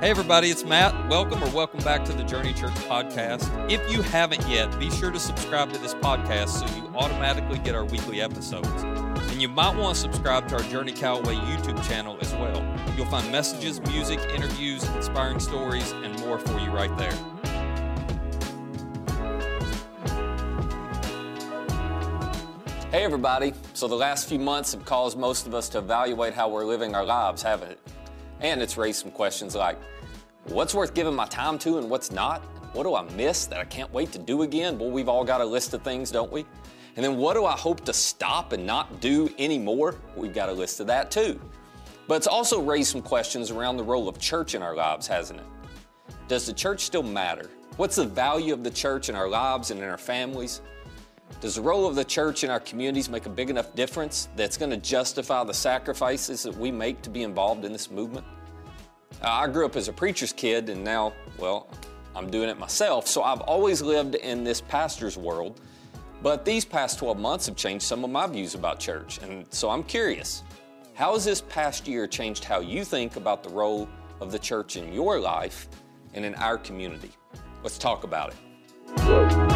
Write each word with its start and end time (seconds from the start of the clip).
Hey, 0.00 0.10
everybody, 0.10 0.48
it's 0.48 0.64
Matt. 0.64 1.08
Welcome 1.08 1.42
or 1.42 1.50
welcome 1.50 1.80
back 1.80 2.04
to 2.04 2.12
the 2.12 2.22
Journey 2.22 2.52
Church 2.52 2.72
podcast. 2.86 3.68
If 3.68 3.90
you 3.90 4.00
haven't 4.00 4.46
yet, 4.48 4.78
be 4.78 4.92
sure 4.92 5.10
to 5.10 5.18
subscribe 5.18 5.72
to 5.72 5.78
this 5.80 5.94
podcast 5.94 6.50
so 6.50 6.76
you 6.76 6.86
automatically 6.96 7.58
get 7.58 7.74
our 7.74 7.84
weekly 7.84 8.20
episodes. 8.20 8.68
And 8.84 9.42
you 9.42 9.48
might 9.48 9.76
want 9.76 9.96
to 9.96 10.00
subscribe 10.00 10.46
to 10.50 10.54
our 10.54 10.62
Journey 10.62 10.92
Callaway 10.92 11.34
YouTube 11.34 11.84
channel 11.88 12.16
as 12.20 12.32
well. 12.34 12.64
You'll 12.96 13.06
find 13.06 13.32
messages, 13.32 13.80
music, 13.80 14.20
interviews, 14.32 14.84
inspiring 14.90 15.40
stories, 15.40 15.90
and 15.90 16.16
more 16.20 16.38
for 16.38 16.60
you 16.60 16.70
right 16.70 16.96
there. 16.96 17.10
Hey, 22.92 23.02
everybody. 23.02 23.52
So, 23.74 23.88
the 23.88 23.96
last 23.96 24.28
few 24.28 24.38
months 24.38 24.70
have 24.74 24.84
caused 24.84 25.18
most 25.18 25.48
of 25.48 25.56
us 25.56 25.68
to 25.70 25.78
evaluate 25.78 26.34
how 26.34 26.48
we're 26.48 26.64
living 26.64 26.94
our 26.94 27.04
lives, 27.04 27.42
haven't 27.42 27.72
it? 27.72 27.80
And 28.40 28.62
it's 28.62 28.76
raised 28.76 29.02
some 29.02 29.10
questions 29.10 29.54
like 29.54 29.78
what's 30.44 30.74
worth 30.74 30.94
giving 30.94 31.14
my 31.14 31.26
time 31.26 31.58
to 31.58 31.78
and 31.78 31.90
what's 31.90 32.10
not? 32.10 32.42
What 32.72 32.84
do 32.84 32.94
I 32.94 33.02
miss 33.14 33.46
that 33.46 33.58
I 33.58 33.64
can't 33.64 33.92
wait 33.92 34.12
to 34.12 34.18
do 34.18 34.42
again? 34.42 34.78
Well, 34.78 34.90
we've 34.90 35.08
all 35.08 35.24
got 35.24 35.40
a 35.40 35.44
list 35.44 35.74
of 35.74 35.82
things, 35.82 36.10
don't 36.10 36.30
we? 36.30 36.44
And 36.96 37.04
then 37.04 37.16
what 37.16 37.34
do 37.34 37.44
I 37.44 37.52
hope 37.52 37.84
to 37.84 37.92
stop 37.92 38.52
and 38.52 38.66
not 38.66 39.00
do 39.00 39.32
anymore? 39.38 39.96
We've 40.16 40.34
got 40.34 40.48
a 40.48 40.52
list 40.52 40.80
of 40.80 40.86
that 40.88 41.10
too. 41.10 41.40
But 42.06 42.16
it's 42.16 42.26
also 42.26 42.60
raised 42.60 42.92
some 42.92 43.02
questions 43.02 43.50
around 43.50 43.76
the 43.76 43.84
role 43.84 44.08
of 44.08 44.18
church 44.18 44.54
in 44.54 44.62
our 44.62 44.74
lives, 44.74 45.06
hasn't 45.06 45.40
it? 45.40 45.46
Does 46.26 46.46
the 46.46 46.52
church 46.52 46.80
still 46.80 47.02
matter? 47.02 47.50
What's 47.76 47.96
the 47.96 48.06
value 48.06 48.52
of 48.52 48.64
the 48.64 48.70
church 48.70 49.08
in 49.08 49.14
our 49.14 49.28
lives 49.28 49.70
and 49.70 49.80
in 49.80 49.88
our 49.88 49.98
families? 49.98 50.62
Does 51.40 51.54
the 51.54 51.62
role 51.62 51.86
of 51.86 51.94
the 51.94 52.04
church 52.04 52.42
in 52.42 52.50
our 52.50 52.60
communities 52.60 53.08
make 53.08 53.26
a 53.26 53.30
big 53.30 53.50
enough 53.50 53.74
difference 53.74 54.28
that's 54.34 54.56
going 54.56 54.70
to 54.70 54.76
justify 54.76 55.44
the 55.44 55.54
sacrifices 55.54 56.42
that 56.42 56.56
we 56.56 56.70
make 56.70 57.00
to 57.02 57.10
be 57.10 57.22
involved 57.22 57.64
in 57.64 57.72
this 57.72 57.90
movement? 57.90 58.26
Uh, 59.22 59.28
I 59.28 59.48
grew 59.48 59.64
up 59.64 59.76
as 59.76 59.88
a 59.88 59.92
preacher's 59.92 60.32
kid, 60.32 60.68
and 60.68 60.82
now, 60.82 61.12
well, 61.38 61.68
I'm 62.16 62.30
doing 62.30 62.48
it 62.48 62.58
myself. 62.58 63.06
So 63.06 63.22
I've 63.22 63.40
always 63.42 63.80
lived 63.80 64.16
in 64.16 64.42
this 64.42 64.60
pastor's 64.60 65.16
world. 65.16 65.60
But 66.22 66.44
these 66.44 66.64
past 66.64 66.98
12 66.98 67.18
months 67.18 67.46
have 67.46 67.54
changed 67.54 67.84
some 67.84 68.02
of 68.02 68.10
my 68.10 68.26
views 68.26 68.54
about 68.54 68.80
church. 68.80 69.18
And 69.22 69.46
so 69.50 69.70
I'm 69.70 69.84
curious 69.84 70.42
how 70.94 71.12
has 71.12 71.24
this 71.24 71.42
past 71.42 71.86
year 71.86 72.08
changed 72.08 72.42
how 72.42 72.58
you 72.58 72.84
think 72.84 73.14
about 73.14 73.44
the 73.44 73.50
role 73.50 73.88
of 74.20 74.32
the 74.32 74.38
church 74.38 74.76
in 74.76 74.92
your 74.92 75.20
life 75.20 75.68
and 76.14 76.24
in 76.24 76.34
our 76.34 76.58
community? 76.58 77.12
Let's 77.62 77.78
talk 77.78 78.02
about 78.02 78.32
it. 78.32 79.47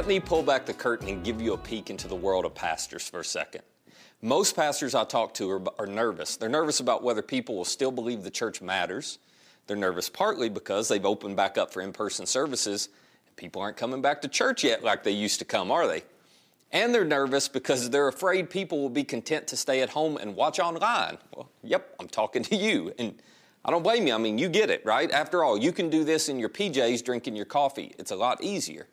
Let 0.00 0.08
me 0.08 0.18
pull 0.18 0.42
back 0.42 0.64
the 0.64 0.72
curtain 0.72 1.10
and 1.10 1.22
give 1.22 1.42
you 1.42 1.52
a 1.52 1.58
peek 1.58 1.90
into 1.90 2.08
the 2.08 2.16
world 2.16 2.46
of 2.46 2.54
pastors 2.54 3.06
for 3.06 3.20
a 3.20 3.24
second. 3.24 3.60
Most 4.22 4.56
pastors 4.56 4.94
I 4.94 5.04
talk 5.04 5.34
to 5.34 5.50
are, 5.50 5.62
are, 5.78 5.86
nervous. 5.86 6.38
They're 6.38 6.48
nervous 6.48 6.80
about 6.80 7.02
whether 7.02 7.20
people 7.20 7.54
will 7.54 7.66
still 7.66 7.92
believe 7.92 8.22
the 8.22 8.30
church 8.30 8.62
matters. 8.62 9.18
They're 9.66 9.76
nervous 9.76 10.08
partly 10.08 10.48
because 10.48 10.88
they've 10.88 11.04
opened 11.04 11.36
back 11.36 11.58
up 11.58 11.70
for 11.70 11.82
in 11.82 11.92
person 11.92 12.24
services 12.24 12.88
and 13.26 13.36
people 13.36 13.60
aren't 13.60 13.76
coming 13.76 14.00
back 14.00 14.22
to 14.22 14.28
church 14.28 14.64
yet 14.64 14.82
like 14.82 15.04
they 15.04 15.10
used 15.10 15.38
to 15.40 15.44
come, 15.44 15.70
are 15.70 15.86
they? 15.86 16.02
And 16.72 16.94
they're 16.94 17.04
nervous 17.04 17.46
because 17.46 17.90
they're 17.90 18.08
afraid 18.08 18.48
people 18.48 18.80
will 18.80 18.88
be 18.88 19.04
content 19.04 19.46
to 19.48 19.56
stay 19.58 19.82
at 19.82 19.90
home 19.90 20.16
and 20.16 20.34
watch 20.34 20.58
online. 20.58 21.18
Well, 21.36 21.50
yep, 21.62 21.94
I'm 22.00 22.08
talking 22.08 22.42
to 22.44 22.56
you. 22.56 22.94
And 22.98 23.20
I 23.66 23.70
don't 23.70 23.82
blame 23.82 24.06
you. 24.06 24.14
I 24.14 24.18
mean, 24.18 24.38
you 24.38 24.48
get 24.48 24.70
it, 24.70 24.82
right? 24.86 25.10
After 25.10 25.44
all, 25.44 25.58
you 25.58 25.72
can 25.72 25.90
do 25.90 26.04
this 26.04 26.30
in 26.30 26.38
your 26.38 26.48
PJs 26.48 27.04
drinking 27.04 27.36
your 27.36 27.44
coffee. 27.44 27.92
It's 27.98 28.12
a 28.12 28.16
lot 28.16 28.42
easier. 28.42 28.86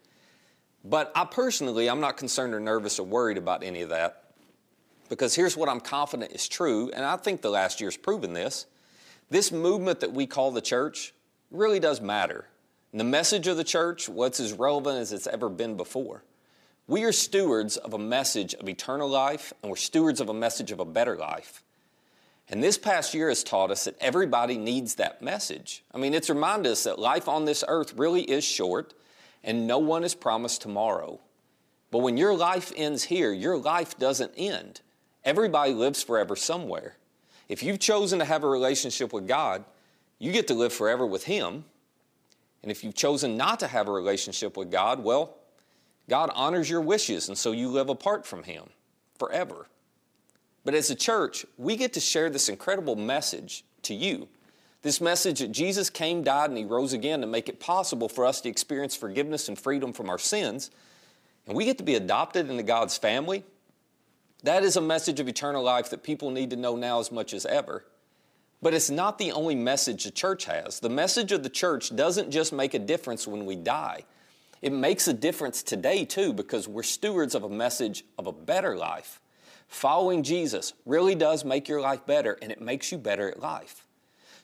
But 0.89 1.11
I 1.15 1.25
personally, 1.25 1.89
I'm 1.89 1.99
not 1.99 2.15
concerned 2.15 2.53
or 2.53 2.61
nervous 2.61 2.97
or 2.97 3.05
worried 3.05 3.37
about 3.37 3.61
any 3.61 3.81
of 3.81 3.89
that 3.89 4.23
because 5.09 5.35
here's 5.35 5.57
what 5.57 5.67
I'm 5.67 5.81
confident 5.81 6.31
is 6.31 6.47
true, 6.47 6.91
and 6.93 7.03
I 7.03 7.17
think 7.17 7.41
the 7.41 7.49
last 7.49 7.81
year's 7.81 7.97
proven 7.97 8.33
this. 8.33 8.65
This 9.29 9.51
movement 9.51 9.99
that 9.99 10.13
we 10.13 10.25
call 10.25 10.51
the 10.51 10.61
church 10.61 11.13
really 11.51 11.79
does 11.79 11.99
matter. 11.99 12.45
And 12.91 13.01
the 13.01 13.05
message 13.05 13.47
of 13.47 13.57
the 13.57 13.65
church, 13.65 14.07
what's 14.07 14.39
as 14.39 14.53
relevant 14.53 14.99
as 14.99 15.11
it's 15.11 15.27
ever 15.27 15.49
been 15.49 15.75
before. 15.75 16.23
We 16.87 17.03
are 17.03 17.11
stewards 17.11 17.75
of 17.75 17.93
a 17.93 17.99
message 17.99 18.53
of 18.53 18.69
eternal 18.69 19.09
life, 19.09 19.51
and 19.61 19.69
we're 19.69 19.75
stewards 19.75 20.21
of 20.21 20.29
a 20.29 20.33
message 20.33 20.71
of 20.71 20.79
a 20.79 20.85
better 20.85 21.17
life. 21.17 21.63
And 22.49 22.63
this 22.63 22.77
past 22.77 23.13
year 23.13 23.27
has 23.27 23.43
taught 23.43 23.71
us 23.71 23.83
that 23.83 23.97
everybody 23.99 24.57
needs 24.57 24.95
that 24.95 25.21
message. 25.21 25.83
I 25.93 25.97
mean, 25.97 26.13
it's 26.13 26.29
reminded 26.29 26.71
us 26.71 26.85
that 26.85 26.97
life 26.97 27.27
on 27.27 27.43
this 27.43 27.65
earth 27.67 27.93
really 27.97 28.21
is 28.21 28.45
short 28.45 28.93
and 29.47 29.65
no 29.65 29.79
one 29.79 30.03
is 30.03 30.13
promised 30.13 30.61
tomorrow. 30.61 31.19
But 31.89 31.99
when 31.99 32.17
your 32.17 32.35
life 32.35 32.73
ends 32.75 33.05
here, 33.05 33.31
your 33.31 33.57
life 33.57 33.97
doesn't 33.97 34.33
end. 34.37 34.81
Everybody 35.23 35.73
lives 35.73 36.03
forever 36.03 36.35
somewhere. 36.35 36.97
If 37.47 37.63
you've 37.63 37.79
chosen 37.79 38.19
to 38.19 38.25
have 38.25 38.43
a 38.43 38.47
relationship 38.47 39.13
with 39.13 39.25
God, 39.25 39.63
you 40.19 40.33
get 40.33 40.47
to 40.47 40.53
live 40.53 40.73
forever 40.73 41.05
with 41.07 41.23
Him. 41.23 41.63
And 42.61 42.69
if 42.69 42.83
you've 42.83 42.93
chosen 42.93 43.37
not 43.37 43.61
to 43.61 43.67
have 43.67 43.87
a 43.87 43.91
relationship 43.91 44.57
with 44.57 44.69
God, 44.69 45.01
well, 45.01 45.37
God 46.09 46.29
honors 46.35 46.69
your 46.69 46.81
wishes, 46.81 47.29
and 47.29 47.37
so 47.37 47.53
you 47.53 47.69
live 47.69 47.89
apart 47.89 48.25
from 48.25 48.43
Him 48.43 48.65
forever. 49.17 49.67
But 50.65 50.73
as 50.73 50.89
a 50.89 50.95
church, 50.95 51.45
we 51.57 51.77
get 51.77 51.93
to 51.93 52.01
share 52.01 52.29
this 52.29 52.49
incredible 52.49 52.97
message 52.97 53.63
to 53.83 53.93
you 53.93 54.27
this 54.81 55.01
message 55.01 55.39
that 55.39 55.51
Jesus 55.51 55.89
came, 55.89 56.23
died, 56.23 56.49
and 56.49 56.57
He 56.57 56.65
rose 56.65 56.93
again 56.93 57.21
to 57.21 57.27
make 57.27 57.49
it 57.49 57.59
possible 57.59 58.09
for 58.09 58.25
us 58.25 58.41
to 58.41 58.49
experience 58.49 58.95
forgiveness 58.95 59.47
and 59.47 59.57
freedom 59.57 59.93
from 59.93 60.09
our 60.09 60.19
sins. 60.19 60.71
And 61.47 61.55
we 61.55 61.65
get 61.65 61.77
to 61.79 61.83
be 61.83 61.95
adopted 61.95 62.49
into 62.49 62.63
God's 62.63 62.97
family. 62.97 63.43
That 64.43 64.63
is 64.63 64.75
a 64.75 64.81
message 64.81 65.19
of 65.19 65.27
eternal 65.27 65.63
life 65.63 65.89
that 65.89 66.03
people 66.03 66.29
need 66.29 66.51
to 66.51 66.55
know 66.55 66.75
now 66.75 66.99
as 66.99 67.11
much 67.11 67.33
as 67.33 67.45
ever. 67.45 67.85
But 68.61 68.73
it's 68.73 68.89
not 68.89 69.17
the 69.17 69.31
only 69.31 69.55
message 69.55 70.03
the 70.03 70.11
church 70.11 70.45
has. 70.45 70.79
The 70.79 70.89
message 70.89 71.31
of 71.31 71.43
the 71.43 71.49
church 71.49 71.95
doesn't 71.95 72.31
just 72.31 72.53
make 72.53 72.73
a 72.73 72.79
difference 72.79 73.27
when 73.27 73.45
we 73.45 73.55
die, 73.55 74.03
it 74.61 74.73
makes 74.73 75.07
a 75.07 75.13
difference 75.13 75.61
today 75.61 76.03
too 76.03 76.33
because 76.33 76.67
we're 76.67 76.83
stewards 76.83 77.35
of 77.35 77.43
a 77.43 77.49
message 77.49 78.03
of 78.17 78.25
a 78.25 78.31
better 78.31 78.75
life. 78.75 79.21
Following 79.67 80.23
Jesus 80.23 80.73
really 80.85 81.13
does 81.13 81.45
make 81.45 81.67
your 81.67 81.81
life 81.81 82.05
better 82.05 82.39
and 82.41 82.51
it 82.51 82.61
makes 82.61 82.91
you 82.91 82.97
better 82.97 83.29
at 83.29 83.39
life. 83.39 83.86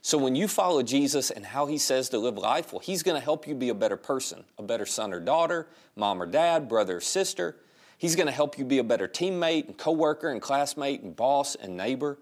So 0.05 0.17
when 0.17 0.35
you 0.35 0.49
follow 0.49 0.83
Jesus 0.83 1.31
and 1.31 1.45
how 1.45 1.65
he 1.65 1.77
says 1.77 2.09
to 2.09 2.19
live 2.19 2.37
life, 2.37 2.73
well, 2.73 2.81
he's 2.81 3.03
going 3.03 3.15
to 3.15 3.23
help 3.23 3.47
you 3.47 3.55
be 3.55 3.69
a 3.69 3.73
better 3.73 3.95
person, 3.95 4.43
a 4.57 4.61
better 4.61 4.85
son 4.85 5.13
or 5.13 5.21
daughter, 5.21 5.69
mom 5.95 6.21
or 6.21 6.25
dad, 6.25 6.67
brother 6.67 6.97
or 6.97 7.01
sister. 7.01 7.55
He's 7.97 8.17
going 8.17 8.27
to 8.27 8.33
help 8.33 8.57
you 8.57 8.65
be 8.65 8.79
a 8.79 8.83
better 8.83 9.07
teammate 9.07 9.67
and 9.67 9.77
coworker 9.77 10.29
and 10.29 10.41
classmate 10.41 11.03
and 11.03 11.15
boss 11.15 11.55
and 11.55 11.77
neighbor. 11.77 12.19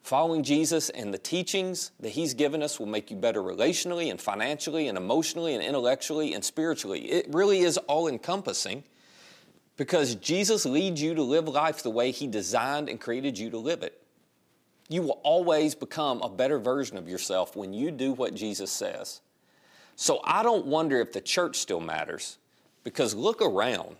Following 0.00 0.42
Jesus 0.42 0.88
and 0.88 1.12
the 1.12 1.18
teachings 1.18 1.90
that 2.00 2.10
he's 2.10 2.32
given 2.32 2.62
us 2.62 2.80
will 2.80 2.86
make 2.86 3.10
you 3.10 3.16
better 3.18 3.42
relationally 3.42 4.10
and 4.10 4.18
financially 4.18 4.88
and 4.88 4.96
emotionally 4.96 5.54
and 5.54 5.62
intellectually 5.62 6.32
and 6.32 6.42
spiritually. 6.42 7.10
It 7.10 7.26
really 7.28 7.60
is 7.60 7.76
all 7.76 8.08
encompassing 8.08 8.84
because 9.76 10.14
Jesus 10.14 10.64
leads 10.64 11.02
you 11.02 11.14
to 11.14 11.22
live 11.22 11.46
life 11.46 11.82
the 11.82 11.90
way 11.90 12.10
he 12.10 12.26
designed 12.26 12.88
and 12.88 12.98
created 12.98 13.36
you 13.38 13.50
to 13.50 13.58
live 13.58 13.82
it. 13.82 14.00
You 14.88 15.02
will 15.02 15.20
always 15.22 15.74
become 15.74 16.22
a 16.22 16.28
better 16.28 16.58
version 16.58 16.96
of 16.96 17.08
yourself 17.08 17.56
when 17.56 17.72
you 17.72 17.90
do 17.90 18.12
what 18.12 18.34
Jesus 18.34 18.70
says. 18.70 19.20
So 19.96 20.20
I 20.24 20.42
don't 20.42 20.66
wonder 20.66 21.00
if 21.00 21.12
the 21.12 21.20
church 21.20 21.56
still 21.56 21.80
matters 21.80 22.38
because 22.84 23.14
look 23.14 23.42
around. 23.42 23.96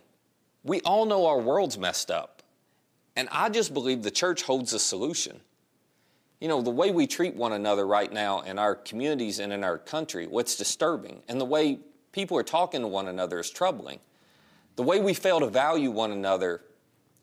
We 0.63 0.81
all 0.81 1.05
know 1.05 1.25
our 1.25 1.39
world's 1.39 1.77
messed 1.77 2.11
up. 2.11 2.43
And 3.15 3.27
I 3.31 3.49
just 3.49 3.73
believe 3.73 4.03
the 4.03 4.11
church 4.11 4.43
holds 4.43 4.73
a 4.73 4.79
solution. 4.79 5.41
You 6.39 6.47
know, 6.47 6.61
the 6.61 6.69
way 6.69 6.91
we 6.91 7.07
treat 7.07 7.35
one 7.35 7.51
another 7.51 7.87
right 7.87 8.11
now 8.13 8.41
in 8.41 8.59
our 8.59 8.75
communities 8.75 9.39
and 9.39 9.51
in 9.51 9.63
our 9.63 9.79
country, 9.79 10.27
what's 10.27 10.55
disturbing, 10.55 11.23
and 11.27 11.41
the 11.41 11.45
way 11.45 11.79
people 12.11 12.37
are 12.37 12.43
talking 12.43 12.81
to 12.81 12.87
one 12.87 13.07
another 13.07 13.39
is 13.39 13.49
troubling. 13.49 13.99
The 14.75 14.83
way 14.83 14.99
we 14.99 15.15
fail 15.15 15.39
to 15.39 15.47
value 15.47 15.89
one 15.89 16.11
another 16.11 16.61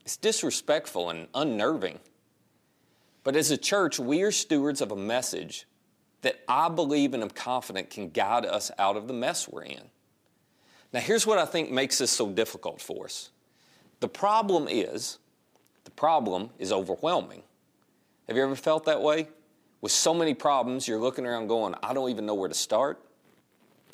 is 0.05 0.17
disrespectful 0.17 1.11
and 1.11 1.29
unnerving. 1.33 2.01
But 3.25 3.37
as 3.37 3.51
a 3.51 3.57
church, 3.57 3.99
we 3.99 4.23
are 4.23 4.31
stewards 4.31 4.81
of 4.81 4.93
a 4.93 4.97
message 4.97 5.67
that 6.23 6.41
I 6.47 6.69
believe 6.69 7.15
and 7.15 7.23
am 7.23 7.31
confident 7.31 7.91
can 7.91 8.11
guide 8.11 8.47
us 8.47 8.71
out 8.79 8.97
of 8.97 9.09
the 9.09 9.15
mess 9.15 9.49
we're 9.49 9.63
in. 9.65 9.83
Now, 10.93 11.01
here's 11.01 11.27
what 11.27 11.39
I 11.39 11.45
think 11.45 11.71
makes 11.71 11.99
this 11.99 12.11
so 12.11 12.31
difficult 12.31 12.81
for 12.81 13.07
us. 13.07 13.31
The 14.01 14.09
problem 14.09 14.69
is, 14.71 15.19
the 15.85 15.91
problem 15.91 16.51
is 16.59 16.71
overwhelming. 16.71 17.43
Have 18.29 18.37
you 18.37 18.43
ever 18.43 18.57
felt 18.57 18.85
that 18.85 19.03
way? 19.03 19.29
With 19.81 19.93
so 19.93 20.15
many 20.15 20.35
problems, 20.35 20.87
you're 20.87 21.01
looking 21.01 21.27
around 21.27 21.49
going, 21.49 21.75
I 21.83 21.93
don't 21.93 22.11
even 22.11 22.25
know 22.27 22.35
where 22.35 22.49
to 22.49 22.55
start. 22.55 23.03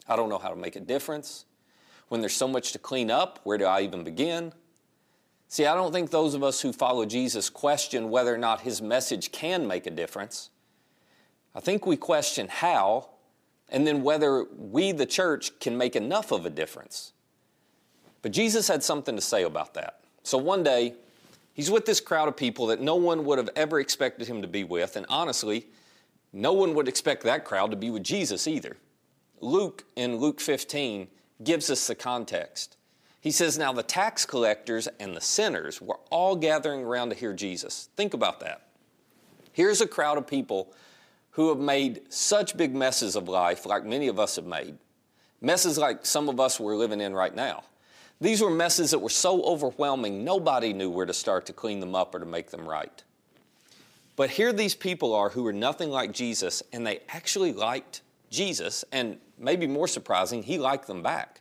I 0.09 0.15
don't 0.15 0.29
know 0.29 0.39
how 0.39 0.51
to 0.51 0.57
make 0.57 0.77
a 0.77 0.81
difference. 0.81 1.47
When 2.09 2.21
there's 2.21 2.35
so 2.35 2.49
much 2.49 2.73
to 2.73 2.79
clean 2.79 3.11
up, 3.11 3.41
where 3.45 3.59
do 3.59 3.65
I 3.65 3.81
even 3.83 4.05
begin? 4.05 4.53
See, 5.51 5.67
I 5.67 5.75
don't 5.75 5.93
think 5.93 6.11
those 6.11 6.35
of 6.35 6.43
us 6.43 6.63
who 6.63 6.73
follow 6.73 7.05
Jesus 7.05 7.51
question 7.51 8.09
whether 8.09 8.35
or 8.35 8.39
not 8.39 8.63
his 8.63 8.81
message 8.81 9.31
can 9.33 9.67
make 9.67 9.87
a 9.87 9.91
difference. 9.91 10.49
I 11.55 11.61
think 11.61 11.85
we 11.85 11.99
question 11.99 12.49
how, 12.49 13.11
and 13.69 13.87
then 13.87 14.03
whether 14.03 14.45
we, 14.45 14.93
the 14.93 15.05
church, 15.05 15.59
can 15.59 15.77
make 15.77 15.95
enough 15.97 16.31
of 16.33 16.47
a 16.47 16.51
difference. 16.51 17.13
But 18.23 18.33
Jesus 18.33 18.69
had 18.69 18.83
something 18.83 19.17
to 19.17 19.21
say 19.21 19.43
about 19.43 19.75
that. 19.75 20.01
So 20.23 20.39
one 20.39 20.63
day, 20.63 20.95
He's 21.53 21.71
with 21.71 21.85
this 21.85 22.01
crowd 22.01 22.29
of 22.29 22.37
people 22.37 22.69
that 22.69 22.81
no 22.81 22.95
one 22.97 23.25
would 23.27 23.39
have 23.39 23.51
ever 23.57 23.81
expected 23.81 24.27
him 24.27 24.41
to 24.41 24.49
be 24.49 24.65
with, 24.65 24.97
and 24.97 25.05
honestly, 25.09 25.67
no 26.33 26.53
one 26.53 26.75
would 26.75 26.89
expect 26.89 27.23
that 27.25 27.45
crowd 27.45 27.71
to 27.71 27.77
be 27.77 27.91
with 27.91 28.03
Jesus 28.03 28.47
either. 28.47 28.77
Luke, 29.41 29.85
in 29.97 30.17
Luke 30.17 30.41
15, 30.41 31.09
gives 31.43 31.69
us 31.69 31.87
the 31.87 31.95
context. 31.95 32.77
He 33.21 33.31
says, 33.31 33.59
Now 33.59 33.73
the 33.73 33.83
tax 33.83 34.25
collectors 34.25 34.89
and 34.99 35.15
the 35.15 35.21
sinners 35.21 35.81
were 35.81 35.99
all 36.11 36.37
gathering 36.37 36.85
around 36.85 37.11
to 37.11 37.15
hear 37.15 37.33
Jesus. 37.33 37.91
Think 37.97 38.15
about 38.15 38.41
that. 38.41 38.63
Here's 39.53 39.81
a 39.81 39.87
crowd 39.87 40.17
of 40.17 40.27
people 40.27 40.73
who 41.33 41.49
have 41.49 41.59
made 41.59 42.01
such 42.13 42.57
big 42.57 42.75
messes 42.75 43.17
of 43.17 43.29
life, 43.29 43.67
like 43.67 43.85
many 43.85 44.09
of 44.09 44.19
us 44.19 44.37
have 44.37 44.47
made. 44.47 44.77
Messes 45.41 45.79
like 45.79 46.05
some 46.05 46.29
of 46.29 46.41
us 46.41 46.59
were 46.59 46.77
living 46.77 47.01
in 47.01 47.15
right 47.15 47.35
now. 47.35 47.65
These 48.21 48.43
were 48.43 48.51
messes 48.51 48.91
that 48.91 48.99
were 48.99 49.09
so 49.09 49.43
overwhelming, 49.43 50.25
nobody 50.25 50.73
knew 50.73 50.91
where 50.91 51.07
to 51.07 51.15
start 51.15 51.47
to 51.47 51.53
clean 51.53 51.81
them 51.81 51.95
up 51.95 52.15
or 52.15 52.19
to 52.19 52.27
make 52.27 52.51
them 52.51 52.69
right. 52.69 53.03
But 54.17 54.31
here 54.31 54.53
these 54.53 54.75
people 54.75 55.15
are 55.15 55.31
who 55.31 55.47
are 55.47 55.53
nothing 55.53 55.91
like 55.91 56.13
Jesus, 56.13 56.63
and 56.73 56.87
they 56.87 57.01
actually 57.09 57.55
liked 57.55 58.03
Jesus, 58.29 58.85
and 58.93 59.19
maybe 59.39 59.67
more 59.67 59.89
surprising, 59.89 60.43
he 60.43 60.59
liked 60.59 60.87
them 60.87 61.03
back. 61.03 61.40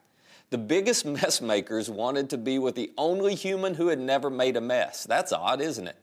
The 0.50 0.58
biggest 0.58 1.06
mess 1.06 1.42
makers 1.42 1.90
wanted 1.90 2.30
to 2.32 2.38
be 2.38 2.60
with 2.60 2.76
the 2.76 2.92
only 2.98 3.36
human 3.36 3.76
who 3.76 3.88
had 3.88 4.00
never 4.00 4.30
made 4.30 4.58
a 4.58 4.62
mess. 4.62 5.04
That's 5.06 5.32
odd, 5.32 5.62
isn't 5.62 5.88
it? 5.88 5.98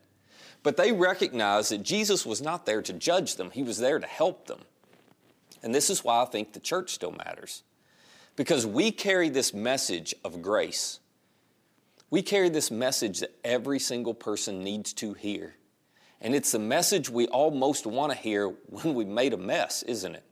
But 0.63 0.77
they 0.77 0.91
recognized 0.91 1.71
that 1.71 1.83
Jesus 1.83 2.25
was 2.25 2.41
not 2.41 2.65
there 2.65 2.81
to 2.81 2.93
judge 2.93 3.35
them, 3.35 3.51
he 3.51 3.63
was 3.63 3.77
there 3.77 3.99
to 3.99 4.07
help 4.07 4.47
them. 4.47 4.61
And 5.63 5.73
this 5.73 5.89
is 5.89 6.03
why 6.03 6.21
I 6.21 6.25
think 6.25 6.53
the 6.53 6.59
church 6.59 6.91
still 6.91 7.11
matters. 7.11 7.63
Because 8.35 8.65
we 8.65 8.91
carry 8.91 9.29
this 9.29 9.53
message 9.53 10.13
of 10.23 10.41
grace. 10.41 10.99
We 12.09 12.21
carry 12.21 12.49
this 12.49 12.69
message 12.69 13.19
that 13.19 13.35
every 13.43 13.79
single 13.79 14.13
person 14.13 14.63
needs 14.63 14.93
to 14.93 15.13
hear. 15.13 15.55
And 16.21 16.33
it's 16.33 16.51
the 16.51 16.59
message 16.59 17.09
we 17.09 17.27
all 17.27 17.51
most 17.51 17.85
want 17.85 18.11
to 18.11 18.17
hear 18.17 18.49
when 18.67 18.93
we've 18.93 19.07
made 19.07 19.33
a 19.33 19.37
mess, 19.37 19.83
isn't 19.83 20.15
it? 20.15 20.23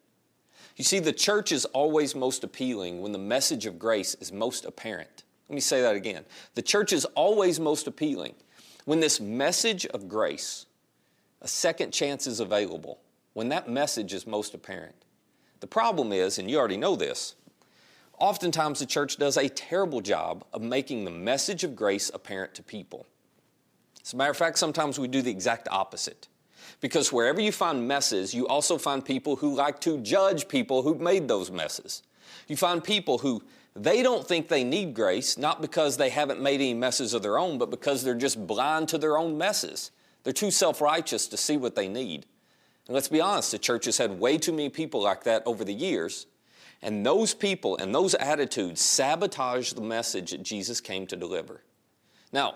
You 0.75 0.83
see, 0.83 0.99
the 0.99 1.13
church 1.13 1.51
is 1.51 1.65
always 1.65 2.15
most 2.15 2.43
appealing 2.43 3.01
when 3.01 3.13
the 3.13 3.17
message 3.17 3.65
of 3.65 3.79
grace 3.79 4.15
is 4.15 4.31
most 4.31 4.65
apparent. 4.65 5.23
Let 5.47 5.55
me 5.55 5.61
say 5.61 5.81
that 5.81 5.95
again. 5.95 6.25
The 6.55 6.61
church 6.61 6.91
is 6.91 7.05
always 7.15 7.59
most 7.59 7.87
appealing 7.87 8.35
when 8.85 8.99
this 8.99 9.19
message 9.19 9.85
of 9.87 10.07
grace, 10.07 10.65
a 11.41 11.47
second 11.47 11.91
chance 11.91 12.27
is 12.27 12.39
available, 12.39 12.99
when 13.33 13.49
that 13.49 13.69
message 13.69 14.13
is 14.13 14.27
most 14.27 14.53
apparent. 14.53 14.95
The 15.59 15.67
problem 15.67 16.11
is, 16.11 16.37
and 16.37 16.49
you 16.49 16.57
already 16.57 16.77
know 16.77 16.95
this, 16.95 17.35
oftentimes 18.19 18.79
the 18.79 18.85
church 18.85 19.17
does 19.17 19.37
a 19.37 19.49
terrible 19.49 20.01
job 20.01 20.45
of 20.53 20.61
making 20.61 21.05
the 21.05 21.11
message 21.11 21.63
of 21.63 21.75
grace 21.75 22.11
apparent 22.13 22.53
to 22.55 22.63
people. 22.63 23.05
As 24.03 24.13
a 24.13 24.17
matter 24.17 24.31
of 24.31 24.37
fact, 24.37 24.59
sometimes 24.59 24.99
we 24.99 25.07
do 25.07 25.21
the 25.21 25.31
exact 25.31 25.67
opposite. 25.71 26.27
Because 26.81 27.11
wherever 27.11 27.41
you 27.41 27.51
find 27.51 27.87
messes, 27.87 28.33
you 28.33 28.47
also 28.47 28.77
find 28.77 29.03
people 29.03 29.37
who 29.37 29.55
like 29.55 29.79
to 29.81 29.97
judge 29.99 30.47
people 30.47 30.81
who've 30.81 30.99
made 30.99 31.27
those 31.27 31.51
messes. 31.51 32.03
You 32.47 32.57
find 32.57 32.83
people 32.83 33.19
who 33.19 33.43
they 33.75 34.01
don't 34.01 34.25
think 34.25 34.47
they 34.47 34.63
need 34.63 34.93
grace, 34.93 35.37
not 35.37 35.61
because 35.61 35.97
they 35.97 36.09
haven't 36.09 36.41
made 36.41 36.61
any 36.61 36.73
messes 36.73 37.13
of 37.13 37.21
their 37.21 37.37
own, 37.37 37.57
but 37.57 37.69
because 37.69 38.03
they're 38.03 38.15
just 38.15 38.47
blind 38.47 38.87
to 38.89 38.97
their 38.97 39.17
own 39.17 39.37
messes. 39.37 39.91
They're 40.23 40.33
too 40.33 40.51
self 40.51 40.81
righteous 40.81 41.27
to 41.27 41.37
see 41.37 41.57
what 41.57 41.75
they 41.75 41.87
need. 41.87 42.25
And 42.87 42.93
let's 42.93 43.07
be 43.07 43.21
honest, 43.21 43.51
the 43.51 43.59
church 43.59 43.85
has 43.85 43.97
had 43.97 44.19
way 44.19 44.37
too 44.37 44.51
many 44.51 44.69
people 44.69 45.01
like 45.01 45.23
that 45.23 45.43
over 45.45 45.63
the 45.63 45.73
years. 45.73 46.27
And 46.81 47.05
those 47.05 47.33
people 47.33 47.77
and 47.77 47.93
those 47.93 48.13
attitudes 48.15 48.81
sabotage 48.81 49.73
the 49.73 49.81
message 49.81 50.31
that 50.31 50.43
Jesus 50.43 50.79
came 50.79 51.07
to 51.07 51.15
deliver. 51.15 51.61
Now, 52.31 52.55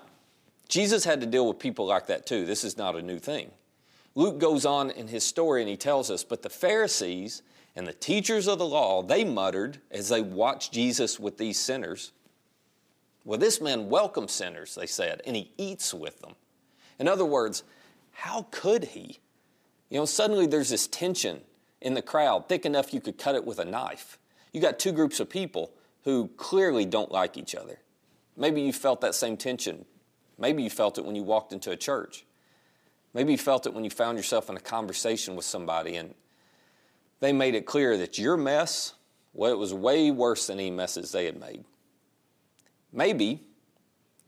Jesus 0.68 1.04
had 1.04 1.20
to 1.22 1.28
deal 1.28 1.48
with 1.48 1.60
people 1.60 1.86
like 1.86 2.08
that 2.08 2.26
too. 2.26 2.46
This 2.46 2.64
is 2.64 2.78
not 2.78 2.96
a 2.96 3.02
new 3.02 3.18
thing. 3.18 3.52
Luke 4.20 4.38
goes 4.38 4.66
on 4.66 4.92
in 4.92 5.08
his 5.08 5.26
story 5.26 5.62
and 5.62 5.70
he 5.70 5.78
tells 5.78 6.12
us, 6.12 6.26
but 6.26 6.42
the 6.42 6.50
Pharisees 6.50 7.42
and 7.74 7.88
the 7.88 7.94
teachers 7.94 8.50
of 8.50 8.60
the 8.60 8.66
law, 8.66 9.02
they 9.02 9.24
muttered 9.24 9.80
as 9.92 10.10
they 10.10 10.20
watched 10.20 10.74
Jesus 10.74 11.18
with 11.18 11.38
these 11.38 11.58
sinners. 11.58 12.12
Well, 13.24 13.40
this 13.40 13.62
man 13.62 13.88
welcomes 13.88 14.34
sinners, 14.34 14.76
they 14.76 14.88
said, 14.88 15.22
and 15.26 15.38
he 15.38 15.54
eats 15.58 15.94
with 15.94 16.20
them. 16.20 16.34
In 17.00 17.08
other 17.08 17.24
words, 17.24 17.64
how 18.12 18.48
could 18.52 18.84
he? 18.84 19.20
You 19.90 20.00
know, 20.00 20.06
suddenly 20.06 20.48
there's 20.48 20.72
this 20.72 20.88
tension 20.88 21.40
in 21.80 21.94
the 21.94 22.02
crowd, 22.02 22.50
thick 22.50 22.66
enough 22.66 22.94
you 22.94 23.00
could 23.00 23.18
cut 23.18 23.36
it 23.36 23.46
with 23.46 23.58
a 23.58 23.64
knife. 23.64 24.20
You 24.52 24.60
got 24.60 24.80
two 24.80 24.92
groups 24.92 25.22
of 25.22 25.30
people 25.30 25.72
who 26.04 26.28
clearly 26.36 26.84
don't 26.84 27.10
like 27.10 27.38
each 27.38 27.56
other. 27.56 27.80
Maybe 28.36 28.64
you 28.64 28.74
felt 28.74 29.00
that 29.00 29.16
same 29.16 29.38
tension. 29.38 29.86
Maybe 30.38 30.62
you 30.62 30.70
felt 30.70 30.98
it 30.98 31.06
when 31.06 31.16
you 31.16 31.24
walked 31.24 31.54
into 31.54 31.72
a 31.72 31.78
church. 31.78 32.26
Maybe 33.20 33.34
you 33.34 33.38
felt 33.38 33.66
it 33.66 33.74
when 33.74 33.84
you 33.84 33.90
found 33.90 34.18
yourself 34.18 34.50
in 34.50 34.56
a 34.56 34.62
conversation 34.62 35.36
with 35.36 35.44
somebody 35.44 35.98
and 35.98 36.16
they 37.20 37.34
made 37.34 37.54
it 37.54 37.66
clear 37.66 37.98
that 37.98 38.18
your 38.18 38.38
mess, 38.38 38.94
well, 39.34 39.52
it 39.52 39.58
was 39.58 39.74
way 39.74 40.10
worse 40.10 40.48
than 40.48 40.58
any 40.58 40.72
messes 40.72 41.12
they 41.12 41.26
had 41.26 41.38
made. 41.38 41.66
Maybe 42.94 43.42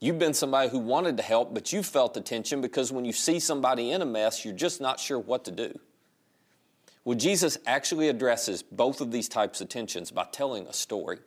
you've 0.02 0.20
been 0.20 0.34
somebody 0.34 0.68
who 0.68 0.80
wanted 0.80 1.16
to 1.16 1.24
help, 1.24 1.54
but 1.54 1.72
you 1.72 1.84
felt 1.84 2.14
the 2.14 2.20
tension 2.20 2.60
because 2.60 2.92
when 2.92 3.06
you 3.06 3.14
see 3.14 3.40
somebody 3.40 3.92
in 3.92 4.02
a 4.02 4.06
mess, 4.06 4.44
you're 4.44 4.54
just 4.54 4.82
not 4.82 5.00
sure 5.00 5.20
what 5.20 5.46
to 5.46 5.52
do. 5.52 5.80
Well, 7.06 7.18
Jesus 7.18 7.58
actually 7.66 8.10
addresses 8.10 8.62
both 8.62 9.00
of 9.00 9.10
these 9.10 9.30
types 9.30 9.62
of 9.62 9.70
tensions 9.70 10.12
by 10.12 10.26
telling 10.34 10.68
a 10.68 10.74
story. 10.74 11.20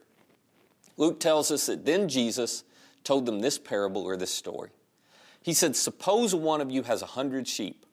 Luke 0.98 1.18
tells 1.18 1.50
us 1.50 1.64
that 1.64 1.86
then 1.86 2.10
Jesus 2.10 2.62
told 3.04 3.24
them 3.24 3.40
this 3.40 3.58
parable 3.58 4.02
or 4.02 4.18
this 4.18 4.32
story. 4.32 4.68
He 5.44 5.52
said, 5.52 5.76
Suppose 5.76 6.34
one 6.34 6.62
of 6.62 6.70
you 6.70 6.84
has 6.84 7.02
a 7.02 7.06
hundred 7.06 7.46
sheep 7.46 7.84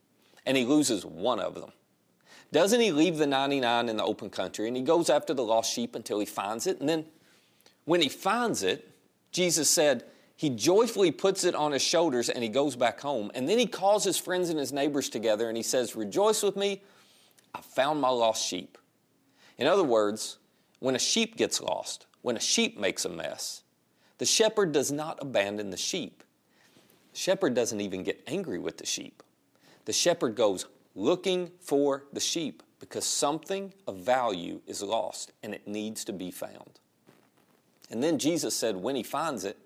and 0.45 0.55
he 0.55 0.63
loses 0.63 1.05
one 1.05 1.41
of 1.41 1.55
them. 1.55 1.73
Doesn't 2.53 2.79
he 2.79 2.93
leave 2.93 3.17
the 3.17 3.27
99 3.27 3.89
in 3.89 3.97
the 3.97 4.05
open 4.05 4.29
country 4.29 4.69
and 4.69 4.77
he 4.77 4.83
goes 4.83 5.09
after 5.09 5.33
the 5.33 5.43
lost 5.43 5.73
sheep 5.73 5.93
until 5.93 6.19
he 6.21 6.25
finds 6.25 6.65
it? 6.65 6.79
And 6.79 6.87
then 6.87 7.05
when 7.83 8.01
he 8.01 8.07
finds 8.07 8.63
it, 8.63 8.89
Jesus 9.33 9.69
said, 9.69 10.05
he 10.37 10.49
joyfully 10.49 11.11
puts 11.11 11.43
it 11.43 11.53
on 11.53 11.73
his 11.73 11.81
shoulders 11.81 12.29
and 12.29 12.41
he 12.41 12.49
goes 12.49 12.77
back 12.77 13.01
home. 13.01 13.31
And 13.35 13.49
then 13.49 13.59
he 13.59 13.67
calls 13.67 14.05
his 14.05 14.17
friends 14.17 14.49
and 14.49 14.57
his 14.57 14.71
neighbors 14.71 15.09
together 15.09 15.49
and 15.49 15.57
he 15.57 15.63
says, 15.63 15.93
Rejoice 15.93 16.43
with 16.43 16.55
me, 16.55 16.81
I 17.53 17.59
found 17.59 17.99
my 17.99 18.07
lost 18.07 18.47
sheep. 18.47 18.77
In 19.57 19.67
other 19.67 19.83
words, 19.83 20.37
when 20.79 20.95
a 20.95 20.99
sheep 20.99 21.35
gets 21.35 21.59
lost, 21.61 22.07
when 22.21 22.37
a 22.37 22.39
sheep 22.39 22.79
makes 22.79 23.03
a 23.03 23.09
mess, 23.09 23.63
the 24.19 24.25
shepherd 24.25 24.71
does 24.71 24.89
not 24.89 25.19
abandon 25.21 25.69
the 25.69 25.77
sheep. 25.77 26.23
The 27.11 27.19
shepherd 27.19 27.53
doesn't 27.53 27.81
even 27.81 28.03
get 28.03 28.23
angry 28.27 28.59
with 28.59 28.77
the 28.77 28.85
sheep. 28.85 29.23
The 29.85 29.93
shepherd 29.93 30.35
goes 30.35 30.65
looking 30.95 31.51
for 31.59 32.05
the 32.13 32.19
sheep 32.19 32.63
because 32.79 33.05
something 33.05 33.73
of 33.87 33.97
value 33.97 34.61
is 34.67 34.81
lost 34.81 35.31
and 35.43 35.53
it 35.53 35.67
needs 35.67 36.03
to 36.05 36.13
be 36.13 36.31
found. 36.31 36.79
And 37.89 38.01
then 38.01 38.17
Jesus 38.17 38.55
said, 38.55 38.75
when 38.75 38.95
he 38.95 39.03
finds 39.03 39.43
it, 39.43 39.57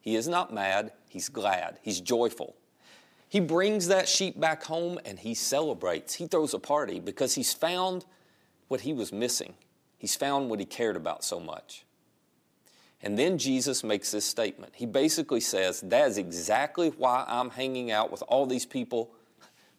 he 0.00 0.16
is 0.16 0.28
not 0.28 0.52
mad, 0.52 0.92
he's 1.08 1.28
glad, 1.28 1.78
he's 1.82 2.00
joyful. 2.00 2.56
He 3.28 3.40
brings 3.40 3.88
that 3.88 4.08
sheep 4.08 4.38
back 4.38 4.62
home 4.64 4.98
and 5.06 5.18
he 5.18 5.32
celebrates. 5.34 6.14
He 6.14 6.26
throws 6.26 6.52
a 6.52 6.58
party 6.58 7.00
because 7.00 7.34
he's 7.34 7.54
found 7.54 8.04
what 8.68 8.82
he 8.82 8.92
was 8.92 9.12
missing. 9.12 9.54
He's 9.96 10.16
found 10.16 10.50
what 10.50 10.60
he 10.60 10.66
cared 10.66 10.96
about 10.96 11.24
so 11.24 11.40
much. 11.40 11.84
And 13.02 13.18
then 13.18 13.36
Jesus 13.36 13.82
makes 13.82 14.12
this 14.12 14.24
statement. 14.24 14.74
He 14.76 14.86
basically 14.86 15.40
says, 15.40 15.80
That 15.80 16.08
is 16.08 16.18
exactly 16.18 16.90
why 16.90 17.24
I'm 17.26 17.50
hanging 17.50 17.90
out 17.90 18.12
with 18.12 18.22
all 18.28 18.46
these 18.46 18.66
people 18.66 19.10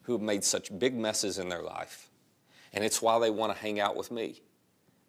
who 0.03 0.11
have 0.13 0.21
made 0.21 0.43
such 0.43 0.77
big 0.77 0.95
messes 0.95 1.37
in 1.37 1.47
their 1.47 1.61
life. 1.61 2.09
And 2.73 2.83
it's 2.83 3.01
why 3.01 3.19
they 3.19 3.29
want 3.29 3.53
to 3.53 3.61
hang 3.61 3.79
out 3.79 3.95
with 3.95 4.11
me. 4.11 4.41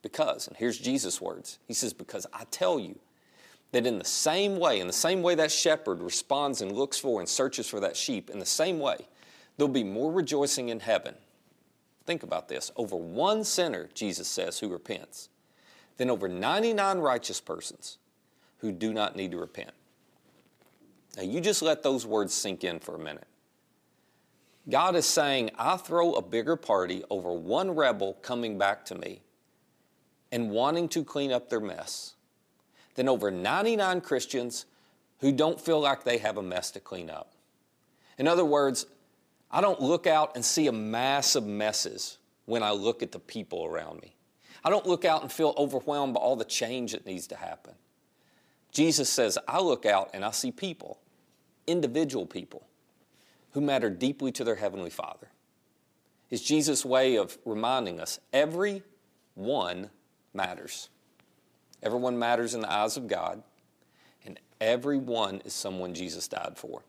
Because, 0.02 0.46
and 0.46 0.56
here's 0.56 0.78
Jesus' 0.78 1.20
words 1.20 1.58
He 1.66 1.74
says, 1.74 1.92
Because 1.92 2.26
I 2.32 2.44
tell 2.50 2.78
you 2.78 2.98
that 3.72 3.86
in 3.86 3.98
the 3.98 4.04
same 4.04 4.60
way, 4.60 4.78
in 4.78 4.86
the 4.86 4.92
same 4.92 5.20
way 5.20 5.34
that 5.34 5.50
shepherd 5.50 6.00
responds 6.00 6.60
and 6.60 6.70
looks 6.70 6.98
for 6.98 7.18
and 7.18 7.28
searches 7.28 7.68
for 7.68 7.80
that 7.80 7.96
sheep, 7.96 8.30
in 8.30 8.38
the 8.38 8.46
same 8.46 8.78
way, 8.78 8.98
there'll 9.56 9.72
be 9.72 9.82
more 9.82 10.12
rejoicing 10.12 10.68
in 10.68 10.78
heaven. 10.78 11.16
Think 12.06 12.22
about 12.22 12.48
this 12.48 12.70
over 12.76 12.94
one 12.94 13.42
sinner, 13.42 13.88
Jesus 13.92 14.28
says, 14.28 14.60
who 14.60 14.68
repents, 14.68 15.30
than 15.96 16.10
over 16.10 16.28
99 16.28 16.98
righteous 16.98 17.40
persons 17.40 17.98
who 18.64 18.72
do 18.72 18.94
not 18.94 19.14
need 19.14 19.30
to 19.30 19.36
repent. 19.36 19.72
Now, 21.18 21.22
you 21.22 21.42
just 21.42 21.60
let 21.60 21.82
those 21.82 22.06
words 22.06 22.32
sink 22.32 22.64
in 22.64 22.80
for 22.80 22.94
a 22.94 22.98
minute. 22.98 23.26
God 24.70 24.96
is 24.96 25.04
saying, 25.04 25.50
I 25.58 25.76
throw 25.76 26.14
a 26.14 26.22
bigger 26.22 26.56
party 26.56 27.04
over 27.10 27.30
one 27.30 27.72
rebel 27.76 28.14
coming 28.22 28.56
back 28.56 28.86
to 28.86 28.94
me 28.94 29.20
and 30.32 30.50
wanting 30.50 30.88
to 30.88 31.04
clean 31.04 31.30
up 31.30 31.50
their 31.50 31.60
mess 31.60 32.14
than 32.94 33.06
over 33.06 33.30
99 33.30 34.00
Christians 34.00 34.64
who 35.18 35.30
don't 35.30 35.60
feel 35.60 35.78
like 35.78 36.04
they 36.04 36.16
have 36.16 36.38
a 36.38 36.42
mess 36.42 36.70
to 36.70 36.80
clean 36.80 37.10
up. 37.10 37.34
In 38.16 38.26
other 38.26 38.46
words, 38.46 38.86
I 39.50 39.60
don't 39.60 39.82
look 39.82 40.06
out 40.06 40.36
and 40.36 40.42
see 40.42 40.68
a 40.68 40.72
mass 40.72 41.36
of 41.36 41.44
messes 41.44 42.16
when 42.46 42.62
I 42.62 42.70
look 42.70 43.02
at 43.02 43.12
the 43.12 43.18
people 43.18 43.66
around 43.66 44.00
me. 44.00 44.16
I 44.64 44.70
don't 44.70 44.86
look 44.86 45.04
out 45.04 45.20
and 45.20 45.30
feel 45.30 45.52
overwhelmed 45.58 46.14
by 46.14 46.20
all 46.20 46.36
the 46.36 46.46
change 46.46 46.92
that 46.92 47.04
needs 47.04 47.26
to 47.26 47.36
happen. 47.36 47.74
Jesus 48.74 49.08
says, 49.08 49.38
I 49.48 49.60
look 49.60 49.86
out 49.86 50.10
and 50.12 50.24
I 50.24 50.32
see 50.32 50.50
people. 50.52 50.98
individual 51.66 52.26
people 52.26 52.66
who 53.52 53.60
matter 53.60 53.88
deeply 53.88 54.32
to 54.32 54.44
their 54.44 54.56
Heavenly 54.56 54.90
Father. 54.90 55.28
It's 56.30 56.42
Jesus' 56.42 56.84
way 56.84 57.16
of 57.16 57.38
reminding 57.44 58.00
us 58.00 58.18
every 58.32 58.82
one 59.34 59.90
matters. 60.32 60.88
Everyone 61.82 62.18
matters 62.18 62.54
in 62.54 62.60
the 62.60 62.72
eyes 62.72 62.96
of 62.96 63.06
God, 63.06 63.42
and 64.26 64.40
everyone 64.60 65.40
is 65.44 65.52
someone 65.52 65.94
Jesus 65.94 66.26
died 66.26 66.54
for. 66.56 66.82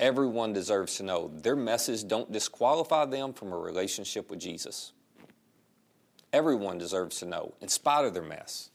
Everyone 0.00 0.52
deserves 0.52 0.96
to 0.96 1.02
know 1.02 1.30
their 1.42 1.56
messes 1.56 2.02
don't 2.02 2.30
disqualify 2.32 3.06
them 3.06 3.32
from 3.32 3.52
a 3.52 3.58
relationship 3.58 4.28
with 4.30 4.40
Jesus. 4.40 4.92
Everyone 6.32 6.76
deserves 6.76 7.20
to 7.20 7.26
know, 7.26 7.54
in 7.60 7.68
spite 7.68 8.04
of 8.04 8.12
their 8.12 8.22
mess, 8.22 8.70